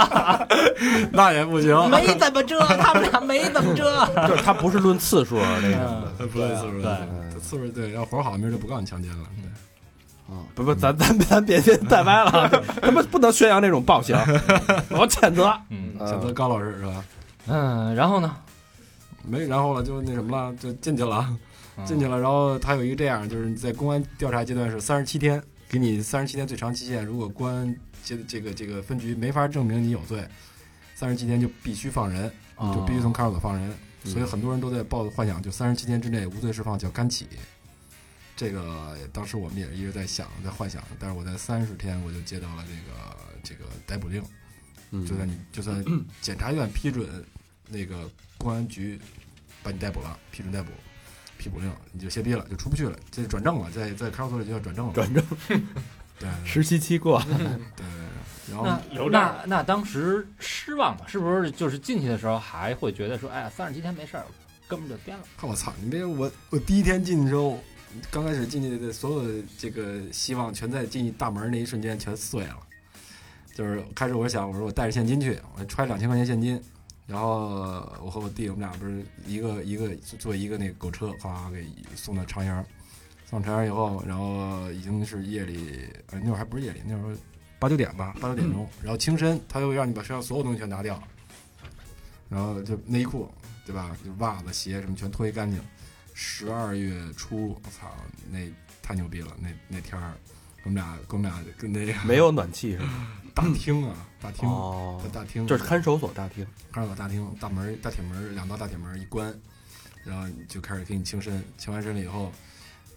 [1.12, 4.04] 那也不行，没怎么遮，他们俩没怎么遮。
[4.28, 6.26] 就是他不是论次数那个，他。
[6.26, 6.92] 不论次数，对
[7.30, 9.24] 对次数对，要活好，明儿就不告你强奸了。
[9.36, 12.50] 对啊，不不，咱咱咱别别 带歪了啊，
[12.82, 14.16] 他们不能宣扬这种暴行，
[14.90, 15.52] 我谴责。
[15.70, 17.04] 嗯谴责高老师是吧？
[17.46, 18.34] 嗯，然后呢？
[19.28, 21.26] 没然后了，就那什么了，就进去了，
[21.84, 27.04] 进去了，然后他有一个这样，就是在公安调查阶段是三十七天，给你三十七天最长期限。
[27.04, 30.26] 如果公安这这个这个分局没法证明你有罪，
[30.94, 33.70] 三十七天就必须放人，哦就必须从看守所放人。
[33.70, 37.26] 嗯所以很多人都在抱幻想，就三十七天之内无罪释放叫干起。
[38.36, 44.22] 这个当时我们也一直在想，在幻想，但是我在三十天我就接到了这个这个逮捕令，
[44.92, 45.84] 嗯就算你就算
[46.20, 47.08] 检察院批准
[47.68, 48.08] 那个
[48.38, 48.96] 公安局
[49.60, 50.70] 把你逮捕了，批准逮捕，
[51.46, 54.92] 批捕令你就歇逼了，就出不去了，这转正了，在在看守所里就要转正了。
[54.92, 55.24] 转正
[56.18, 57.36] 对实习期过，对
[57.76, 57.86] 对，
[58.50, 58.80] 然后那
[59.10, 61.04] 那那当时失望吧？
[61.06, 64.24] 是不是就是进去的时候还会觉得说，哎呀，三十七天没事儿，
[64.66, 65.22] 哥们儿就颠了。
[65.42, 65.72] 我操！
[65.82, 67.58] 你别我我第一天进去之后，
[68.10, 72.56] 刚开始进去的所有的这个希望全在进大门那一瞬间全碎了。
[73.54, 76.58] 就是开始我想，我说我带着现金去，我揣两千块钱现金，
[77.06, 82.64] 然后我和我弟我们俩不是一个一个坐一个那个狗车，哗给送到长阳，
[83.24, 87.16] 送到长阳以后，然后已经是夜里，呃那会儿还不是夜里，那会儿
[87.58, 91.00] 八九点吧，八九点钟，然后清身，他又让你把身上所有东西全拿掉，
[92.28, 93.30] 然后就内裤，
[93.64, 93.96] 对吧？
[94.04, 95.60] 就袜子、鞋什么全脱一干净。
[96.12, 97.92] 十二月初，我操，
[98.30, 98.50] 那
[98.82, 99.36] 太牛逼了！
[99.38, 100.14] 那那天儿，
[100.66, 103.06] 我们俩跟我们俩跟那个没有暖气是吧？
[103.32, 106.44] 大厅啊，大厅，哦在，大厅就是看守所大厅。
[106.72, 109.32] 看守所大厅，大门大铁门两道大铁门一关，
[110.02, 112.32] 然后就开始给你清身，清完身了以后，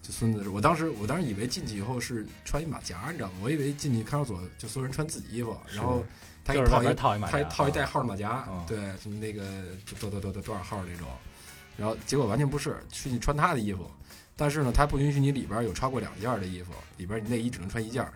[0.01, 3.34] 就孙子是我当时我当时以为进去以后是穿一马甲，你知道吗？
[3.43, 6.03] 我以为进去看守所就所有人穿自己衣服，然后
[6.43, 9.43] 他给就是套一边套一马甲，他套一带号的马甲，嗯对，什么那个
[9.99, 11.05] 多多多多多少号那种，
[11.78, 13.91] 然后结果完全不是，去你穿他的衣服，
[14.39, 18.13] 但是呢，它不允许你里边有超过两件的衣服，里边你内衣只能穿一件儿。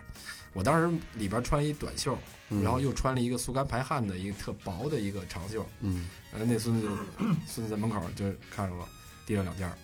[0.54, 2.16] 我当时里边穿一短袖，
[2.48, 6.88] 嗯然后又穿了一个速干排汗的一个特薄的一个长袖，嗯，然后那孙子就
[7.46, 8.88] 孙子在门口就看着我，
[9.26, 9.76] 递了两件儿，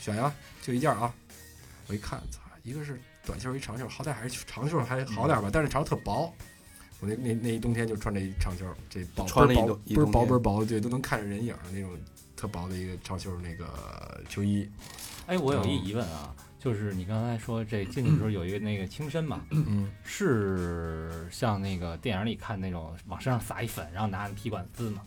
[0.00, 0.32] 选呀，
[0.62, 1.12] 就一件儿啊。
[1.86, 6.32] 我一看，操，一个是短袖，一长袖，好歹还是长袖还好点儿吧，但是长袖特薄。
[7.00, 9.52] 我那那那一冬天就穿这一长袖，这薄穿了
[9.84, 11.90] 一倍儿薄倍儿薄倍儿薄，对，都能看着人影儿的那种
[12.36, 14.66] 特薄的一个长袖那个秋衣。
[15.26, 25.02] 哎，我有一疑问啊，就是你刚才说这进去的时候有一个那个轻身嘛，嗯，是像那个电影里看那种往身上撒一粉，然后拿皮管滋吗？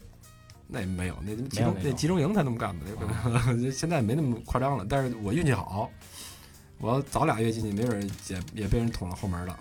[0.67, 2.85] 那没有，那集中那集中营才那么干的，
[3.71, 4.85] 现在没那么夸张了。
[4.89, 5.89] 但是我运气好，
[6.79, 9.57] 我要早俩月进去，没准儿也也被人捅了后门了。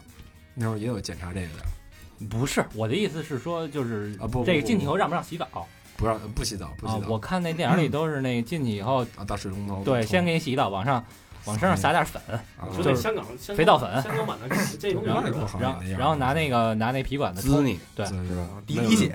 [0.54, 7.00] 那会儿也有检查这个的，不是，我的意思是说，就是啊不不这进去以后让不让洗澡不让不洗澡，不洗啊？
[7.00, 11.04] 澡我看那电影里都是那进去以后，啊，大水龙头，对，先给你洗澡，往上
[11.44, 12.20] 往身上撒点粉，
[12.58, 15.02] 啊就那香港香港肥皂粉香港版的这种
[15.96, 18.48] 然后拿那个拿那皮管子冲，滋你对，是吧？
[18.66, 19.08] 滴滴血，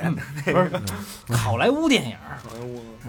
[0.45, 2.37] 不是好莱坞电影儿，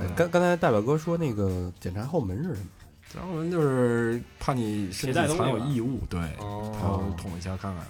[0.01, 2.67] 哎刚刚才大表哥说那个检查后门是什么？
[3.15, 7.85] 然后就是怕你身体藏有异物，对，哦然后捅一下看看。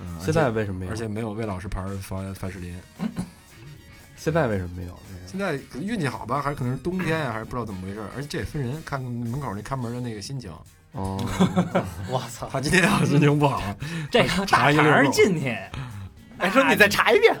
[0.00, 0.92] 嗯，现在为什么没有？
[0.92, 2.74] 而且没有魏老师牌儿凡凡士林。
[4.18, 4.98] 现在为什么没有？
[5.26, 8.06] 现在可能运气好吧，还是可能是冬天啊，还是不知道怎么回事儿。
[8.16, 10.50] 而且这也分人，看看门口那看门的那个心情。
[10.92, 11.16] 哦，
[12.08, 12.48] 我操！
[12.50, 13.62] 他今天要心情不好，
[14.10, 15.54] 这大肠儿进去，
[16.38, 17.34] 哎，说你再查一遍，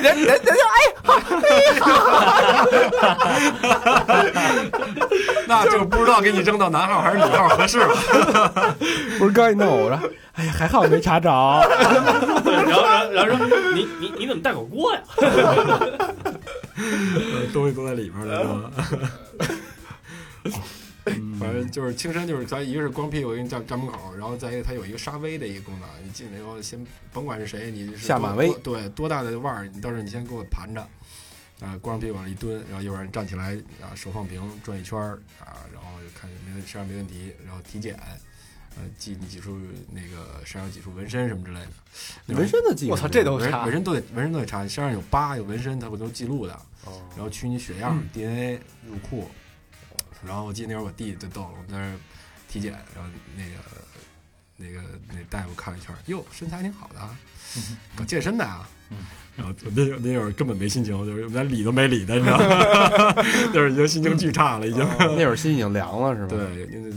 [0.00, 0.40] 人人人
[5.46, 7.88] 那就不知道给你扔到男号还是女号合适了。
[9.18, 11.30] 不是刚一弄我说，哎呀，还好没查着。
[12.44, 15.00] 对 然后然后然后说你你你怎么带口锅呀？
[17.52, 18.70] 东西都在里边了，
[21.38, 30.80] 反正就是轻身，就是咱一个是光屁股给你站站门口，然后再一个它有一个杀威的一个功能，你进来以后先甭管是谁，你是下马威对多大的腕儿，你到时候你先给我盘着，
[31.60, 37.98] 啊，光屁股往那一蹲，然后一会儿你站起来啊，手放平转一圈儿啊，然后就看没问身上没问题，然后体检。
[38.76, 39.58] 呃，记你几处
[39.90, 46.52] 那个身上几处纹身什么之类的，纹身的记录，我操这都纹查纹身都得纹身都得查，你身上有疤有纹身，它会都记录的。
[46.84, 49.28] 哦然后取你血样、DNA 入库，
[50.26, 51.92] 然后我记得那会儿我弟就逗了，我们在那儿
[52.48, 53.50] 体检，然后那个
[54.56, 57.16] 那个那大夫看了一圈，哟，身材挺好的啊，
[57.96, 58.68] 搞健身的啊。
[59.36, 63.12] 然后我那那会儿根本没心情，就是连理都没理他，你知道吗？
[63.54, 64.84] 就是已经心情巨差了，已经。
[64.98, 66.92] 那会儿心已经凉了，是吧？，对，因为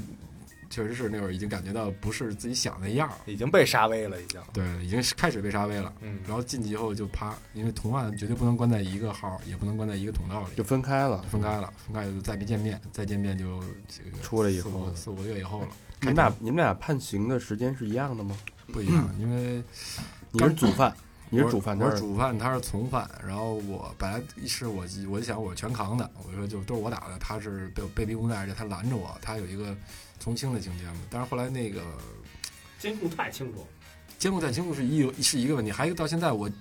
[0.72, 4.42] 确实是那会儿已经感觉到不是自己想那样儿，已经被杀威了，已经。
[4.52, 5.94] 对，已经开始被杀威了。
[6.02, 11.22] 嗯然后进去以后就啪，因为同案绝对不能关在一个号，也不能关在一个通道里，就分开了。
[11.24, 15.68] 分开了，分开就再没见面，再见面就这个出来以后四五个月以后了，
[16.00, 18.36] 你们俩你们俩判刑的时间是一样的吗？
[18.72, 19.62] 不一样，因为
[20.32, 20.96] 你是主犯，
[21.34, 23.10] 你是我主犯，他是我是主犯，他是从犯。
[23.26, 29.74] 然后我本来是我我就想我全扛的，我说就都是我打的，他是被被逼无奈，而且他拦着我，他有一个
[30.20, 30.98] 从轻的情节嘛。
[31.10, 31.82] 但是后来那个
[32.78, 33.66] 监控太清楚，
[34.20, 36.52] 监控太清楚是一是一个问题，还有一个到现在我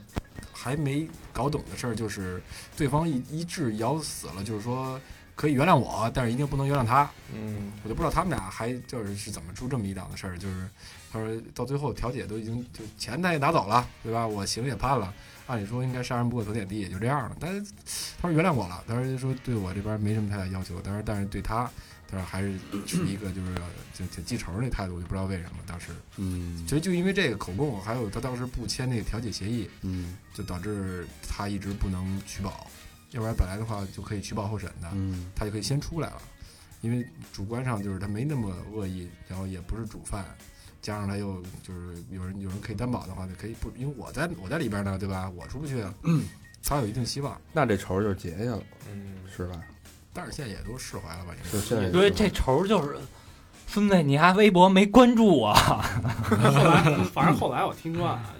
[0.53, 2.41] 还没搞懂的事儿，就是
[2.77, 5.01] 对方一一致咬死了，就是说
[5.41, 7.11] 可以原谅我，但是一定不能原谅他。
[7.32, 10.68] 嗯，我就不知道他们俩还就是是怎么出这么一档的事儿，就是
[11.11, 14.26] 他说到最后调解都已经就钱他也拿走了，对吧？
[14.26, 15.14] 我刑也判了，
[15.47, 17.34] 按理说应该杀人不过头点地，也就这样了。
[17.41, 17.72] 但是
[18.20, 21.64] 他说原谅我了，他说说对我这边没什么太大要求，但是但是对他，
[22.07, 23.55] 他说还是是一个就是
[23.95, 25.86] 就挺记仇那态度，我就不知道为什么当时。
[26.18, 32.70] 嗯其实就因为这个口供，还有他当时不签那个调解协议，嗯就导致他一直不能取保，
[33.11, 34.89] 要不然本来的话就可以取保候审的。
[34.93, 36.23] 嗯他就可以先出来了，
[36.81, 40.25] 因为主观上就是他没那么恶意，然后也不是主犯，
[40.83, 45.31] 加上他又就是有人有人可以担保的话，就可以不，因为我在我在里边呢，对吧？
[45.37, 45.85] 我出不去，
[46.65, 49.61] 他有一定希望，那这仇就结下了，嗯，是吧？
[50.13, 51.33] 但是现在也都释怀了吧？
[51.33, 52.99] 应该就现在也是对这仇就是，
[53.67, 58.35] 孙子你还微博没关注我， 后来反正后来我听说啊，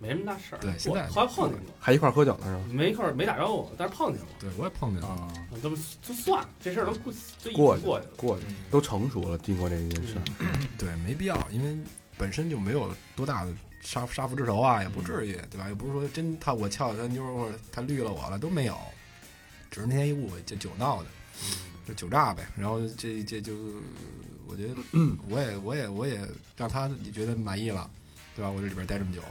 [0.00, 0.58] 没什么大事儿。
[0.58, 2.74] 对现在我后来碰见过，还一块儿喝酒呢是吧？
[2.74, 4.28] 没一块儿没打招呼，但是碰见过。
[4.40, 5.32] 对我也碰见了，啊，
[5.62, 8.12] 都就算了，这事儿都过就过去过去了。
[8.16, 10.22] 过去都成熟了，经过这一件事儿，
[10.78, 11.76] 对，没必要，因为
[12.16, 15.68] 本身就没有多大的杀杀父之仇啊，也不至于，对吧？
[15.68, 18.76] 又不是说真他我撬他妞儿或者他绿了我了都没有，
[19.70, 21.08] 只是那天一误会，就酒闹的。
[21.86, 23.54] 就酒炸呗，然后这这就，
[24.46, 24.74] 我觉得
[25.30, 26.20] 我也我也我也
[26.54, 27.88] 让他觉得满意了，
[28.36, 28.50] 对吧？
[28.50, 29.22] 我这里边待这么久，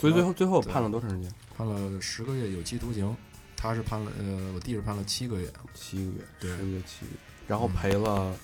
[0.00, 1.30] 所以最后最后判了多长时间？
[1.56, 3.14] 判了十个月有期徒刑，
[3.54, 8.34] 他是判了呃，我弟是判了七个月，七个月，对十个月七个月，然后赔了，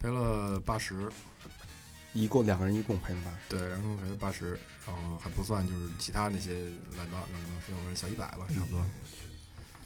[0.00, 1.08] 赔了八十，
[2.12, 3.36] 一共两个人一共赔了八十。
[3.48, 6.54] 对，然后赔了八十，然后还不算就是其他那些
[6.96, 8.84] 乱七八糟的费用，小一百吧，差不多。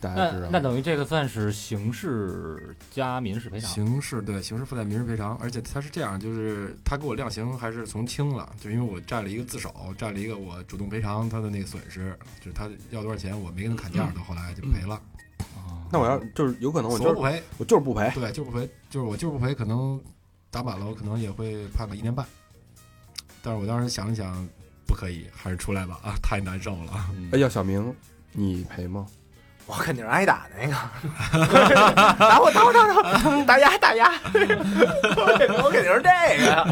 [0.03, 14.94] 那大家知道那等于这个算是刑事加民事赔偿，刑事对刑事附带民事赔偿，而且他是这样，就是他给我量刑还是从轻了，就因为我占了一个自首，占了一个我主动赔偿他的那个损失，就是他要多少钱我没跟他砍价，到后来就赔了。
[15.57, 20.00] 啊那我要就是有可能我就是不赔，我就是不赔，对，就是不赔，就是我就是不赔，可能
[20.50, 22.26] 打满了，我可能也会判个一年半。
[23.42, 24.48] 但是我当时想了想，
[24.86, 27.11] 不可以，还是出来吧啊，太难受了。
[27.32, 27.94] 哎，要小明，
[28.32, 29.07] 你赔吗？
[29.67, 30.75] 我肯定是挨打那个，
[32.19, 36.67] 打我打我打我打牙打牙，我肯定是这个呀？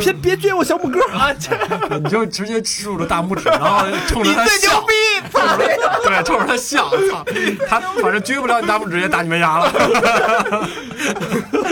[0.00, 1.30] 别别撅我小拇哥，啊，
[2.02, 4.92] 你就直接竖着大拇指，然后冲着他笑，逼！
[5.30, 7.24] 操对，冲着他笑，操，
[7.68, 9.70] 他反正撅不了你大拇指，也打你门牙了。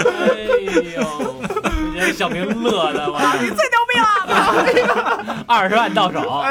[0.02, 0.36] 哎
[0.96, 1.36] 呦，
[1.94, 5.44] 这小明乐的我，你最牛逼了！
[5.46, 6.48] 二十万到手，啊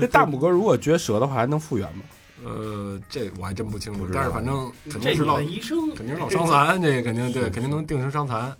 [0.00, 2.02] 这大拇哥如果撅折的话，还能复原吗？
[2.44, 8.56] 呃，这我还真不清楚不，知道但是反正肯定是老医生，肯定是老伤残，这个肯定对，肯定能定成伤残。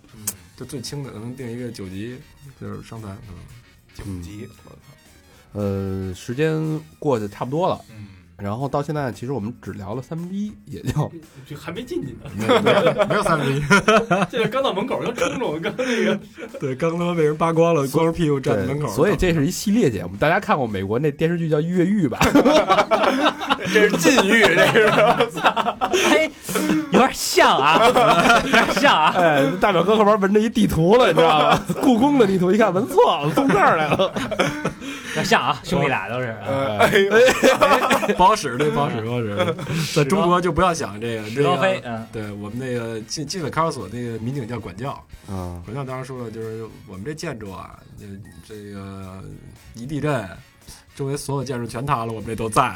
[0.57, 2.17] 就最轻的可能定一个九级，
[2.59, 3.17] 就是伤残。
[3.29, 3.35] 嗯，
[3.95, 4.77] 九级，我操！
[5.53, 8.00] 呃，时间过得差不多了，嗯，
[8.41, 11.11] 然后到现在其实我们只聊了三分之一，也就
[11.47, 13.61] 就还没进去呢， 没有没有没有三分之一。
[14.31, 16.19] 现在刚到门口就冲着我刚那个，
[16.59, 18.87] 对，刚他妈被人扒光了，光着屁股站在门口。
[18.89, 20.11] 所以这是一系列节目。
[20.19, 22.17] 大家看过美国那电视剧叫《越狱》吧？
[23.71, 24.87] 这是禁欲，这是。
[26.09, 26.29] 哎，
[26.91, 27.85] 有点像啊，
[28.43, 29.13] 有点像啊。
[29.15, 31.61] 哎，大表哥后边纹着一地图了，你知道吗？
[31.81, 34.11] 故宫的地图，一看纹错了，从这儿来了。
[35.11, 36.35] 有点像啊，兄弟俩都是。
[38.15, 39.55] 不好使，对不好使，不好使。
[39.95, 41.29] 在中国就不要想这个。
[41.29, 44.91] 石这个高飞，嗯，对我们那个进进了看守所，那个民警叫管教。
[45.27, 48.05] 啊，管教当时说了，就是我们这建筑啊，这
[48.47, 49.21] 这个
[49.75, 50.27] 一地震，
[50.95, 52.75] 周围所有建筑全塌了，我们这都在，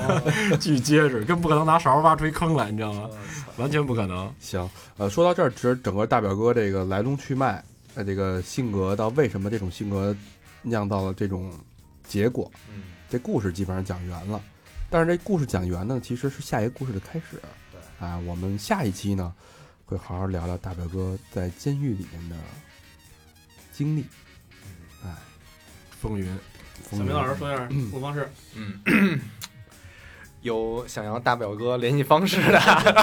[0.60, 3.08] 巨结实，更不可能拿勺挖出一坑来，你知道吗？
[3.56, 4.32] 完全不可能。
[4.38, 7.62] 行，呃，说到这儿，其实整个大表哥这个来龙去脉，
[7.94, 10.16] 呃，这个性格到为什么这种性格
[10.62, 11.50] 酿造了这种
[12.10, 14.42] 结果，嗯，这故事基本上讲圆了。
[14.90, 17.40] 但是这故事讲圆呢，其实是下一个故事的开始。
[17.70, 19.32] 对，啊，我们下一期呢，
[19.86, 22.36] 会好好聊聊大表哥在监狱里面的
[23.72, 24.04] 经历。
[25.04, 25.14] 哎，
[26.00, 26.36] 风云，
[26.90, 28.80] 小明老师说一下互动方式，嗯，
[30.42, 32.58] 有想要大表哥联系方式的，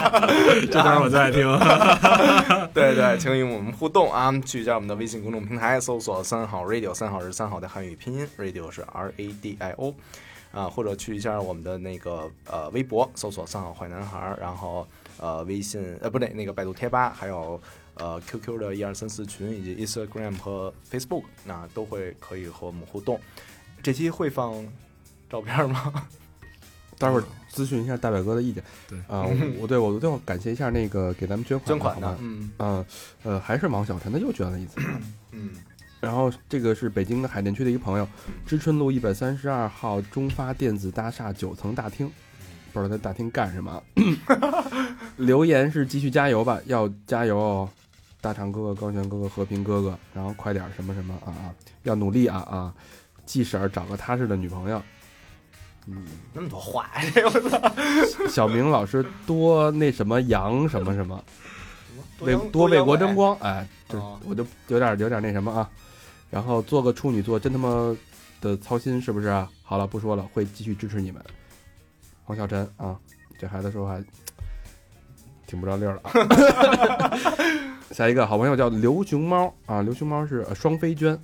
[0.71, 1.45] 这当然我最爱听。
[2.73, 4.31] 对对，请与我们互动啊！
[4.45, 9.93] 去一下我们的微信公众平台，搜索“三好 radio”，三好是三好的汉语拼音，radio 是 R A D I O，
[10.51, 14.87] 啊，或者去一下我们的那个呃微博，搜索“三好坏男孩”，然后
[15.19, 17.59] 呃微信呃不对，那个百度贴吧，还有
[17.95, 23.19] 呃 QQ 的一二三四群，以及 Instagram 和 Facebook，那都会可以和我们互动。
[23.83, 24.65] 这期会放
[25.29, 25.93] 照片吗？
[26.97, 28.63] 待会儿咨询一下大表哥的意见。
[28.87, 29.25] 对啊，
[29.59, 32.85] 我对我最后感谢一下那个给咱们捐款捐款，的嗯嗯
[33.23, 34.81] 呃，还是王小晨，他又捐了一次。
[35.31, 35.51] 嗯
[35.99, 38.07] 然后这个是北京的海淀区的一个朋友，
[38.45, 42.07] 知春路一百三十二号中发电子大厦九层大厅，
[42.71, 43.81] 不知道在大厅干什么。
[45.17, 47.69] 留言是继续加油吧，要加油哦，
[48.21, 52.71] 大长哥哥、高璇哥哥、和平哥哥，然后快点儿什么什么啊啊，要努力啊啊，
[53.25, 54.79] 季婶儿找个踏实的女朋友。
[55.87, 58.27] 嗯，那么多话呀，这我操！
[58.27, 61.23] 小明老师多那什么扬什么什么，
[62.19, 65.69] 为多为国争光，哎，这哦我就有点有点那什么啊。
[66.29, 67.95] 然后做个处女座真他妈
[68.41, 69.49] 的操心，是不是啊？
[69.63, 71.23] 好了，不说了，会继续支持你们。
[72.25, 72.97] 黄小晨啊，
[73.39, 73.97] 这孩子说话
[75.47, 76.11] 挺不着溜儿了啊。
[77.91, 81.17] 下一个好朋友叫刘熊猫啊，刘熊猫是呃双飞娟，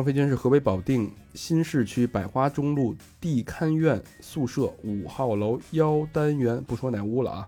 [0.00, 7.46] 双飞娟是河北保定新市区百花中路地勘院宿舍五号楼幺单元，不说哪屋了啊，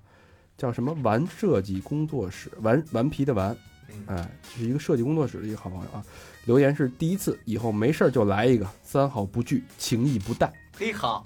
[0.58, 3.56] 叫什么玩设计工作室，顽顽皮的顽，
[4.04, 6.04] 哎，这，是一个设计工作室的一个好朋友啊。
[6.44, 11.24] 留言是第一次，以后没事儿就来一个，三好不拒，情谊不淡，嘿好，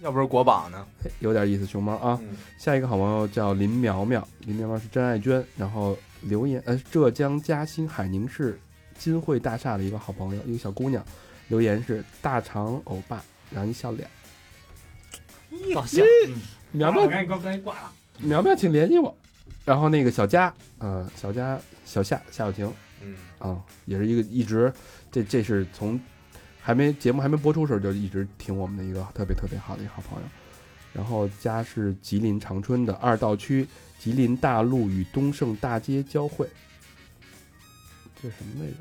[0.00, 0.86] 要不是国宝呢？
[1.02, 2.18] 嘿有点意思，熊猫啊。
[2.22, 8.58] 嗯下一个好朋友叫林苗苗，林苗苗是真爱娟，然后留言呃浙江嘉兴海宁市
[8.98, 11.04] 金汇大厦的一个好朋友，一个小姑娘，
[11.48, 14.08] 留言是大长欧巴，然后一笑脸，
[15.74, 16.02] 搞笑。
[16.72, 19.16] 苗苗我赶紧挂，赶紧挂了，苗苗请联系我，
[19.64, 22.72] 然后那个小佳，呃小佳小夏夏小婷
[23.02, 24.72] 嗯啊、也是一个一直
[25.12, 26.00] 这这是从
[26.60, 30.28] 还没节目还没播出时候就一直听我们的一个特别特别好的一个好朋友。
[30.94, 33.66] 然后家是吉林长春的二道区
[33.98, 36.73] 吉林大路与东胜大街交汇，这
[38.30, 38.76] 是什么位置？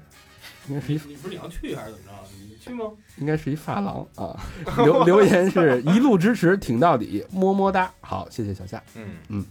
[0.69, 2.13] 应该是一你不是你要去还是怎么着？
[2.39, 2.91] 你去吗？
[3.17, 4.39] 应该是一发廊啊。
[4.83, 7.91] 留留言是一路支持挺到底，么么哒。
[8.01, 9.45] 好，谢谢小夏，嗯嗯，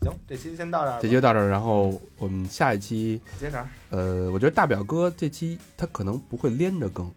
[0.00, 1.48] 行，这期先到这儿，这期就到这儿。
[1.50, 3.66] 然后我们下一期接着。
[3.90, 7.10] 呃，我觉得大表哥这期他可能不会连着更，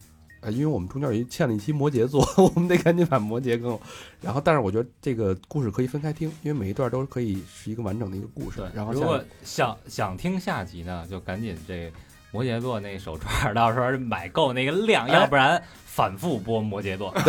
[0.43, 3.79] 呃，因为我们中间有一欠了一期摩羯座， 我们得赶紧把摩羯更了。
[4.21, 11.91] 然后，但是我觉得这个故事可以分开听，因为每一段都可以是一个完整的一个故事对。，然后如果想想听下集呢，就赶紧这
[12.31, 17.13] 摩羯座那手串，到时候买够那个量，哎要不然反复播摩羯座。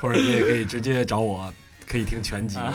[0.00, 1.52] 或者你也可以直接找我
[1.90, 2.56] 可以听全集。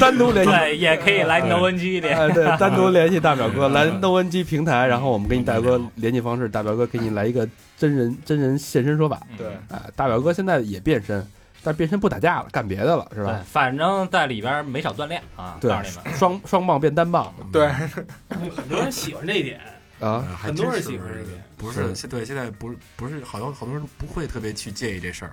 [0.00, 2.08] 单独联系，对，也可以来 No N G 的。
[2.08, 9.20] 哎，对，单独联系大表哥来 No N G 平台，然后我们给你大表哥联系方式，大表哥给你来一个真人真人现身说法。
[9.36, 11.24] 对，哎，大表哥现在也变身，
[11.62, 16.18] 但变身不打架了，干别的了，是对吧？，反正在里边没少锻炼啊，对告诉你们。
[16.18, 19.60] 双双棒变单棒对，很多人喜欢这一点，
[20.00, 25.32] 啊，很多人喜欢这一点不是现对现在不是不是好多好多人不会特别去介意这事儿，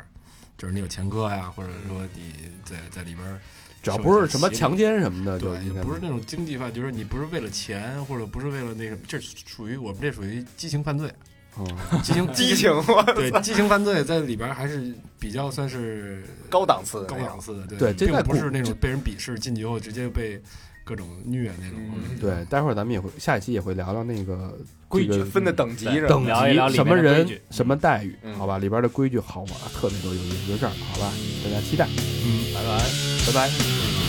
[0.57, 2.33] 就是你有前科呀，或者说你
[2.63, 3.39] 在在里边儿
[3.83, 11.11] 只要不是什么强奸什么的，对，也不是那种经济犯，就是你不是为了钱，或者不是为了那什么，这属于我们这属于激情犯罪，
[11.55, 11.67] 哦。
[12.01, 12.71] 激情 激情，
[13.13, 20.41] 对激情犯罪在里边还是比较算是 高档次的高档次的，对这在古并不是那种被人鄙视进去后直接被
[20.83, 21.79] 各种虐那种。
[21.93, 22.17] 嗯。
[22.19, 24.57] 对，待会儿咱们也会下一期也会聊聊那个
[24.95, 26.07] 规矩分的等级是吧？
[26.07, 28.57] 等聊一聊里级什么人面的规矩什么待遇，嗯好吧？
[28.57, 31.11] 里边的规矩好玩，特别多有意思就这儿，好吧？
[31.43, 32.83] 大家期待，嗯拜拜。
[33.27, 34.04] 拜拜。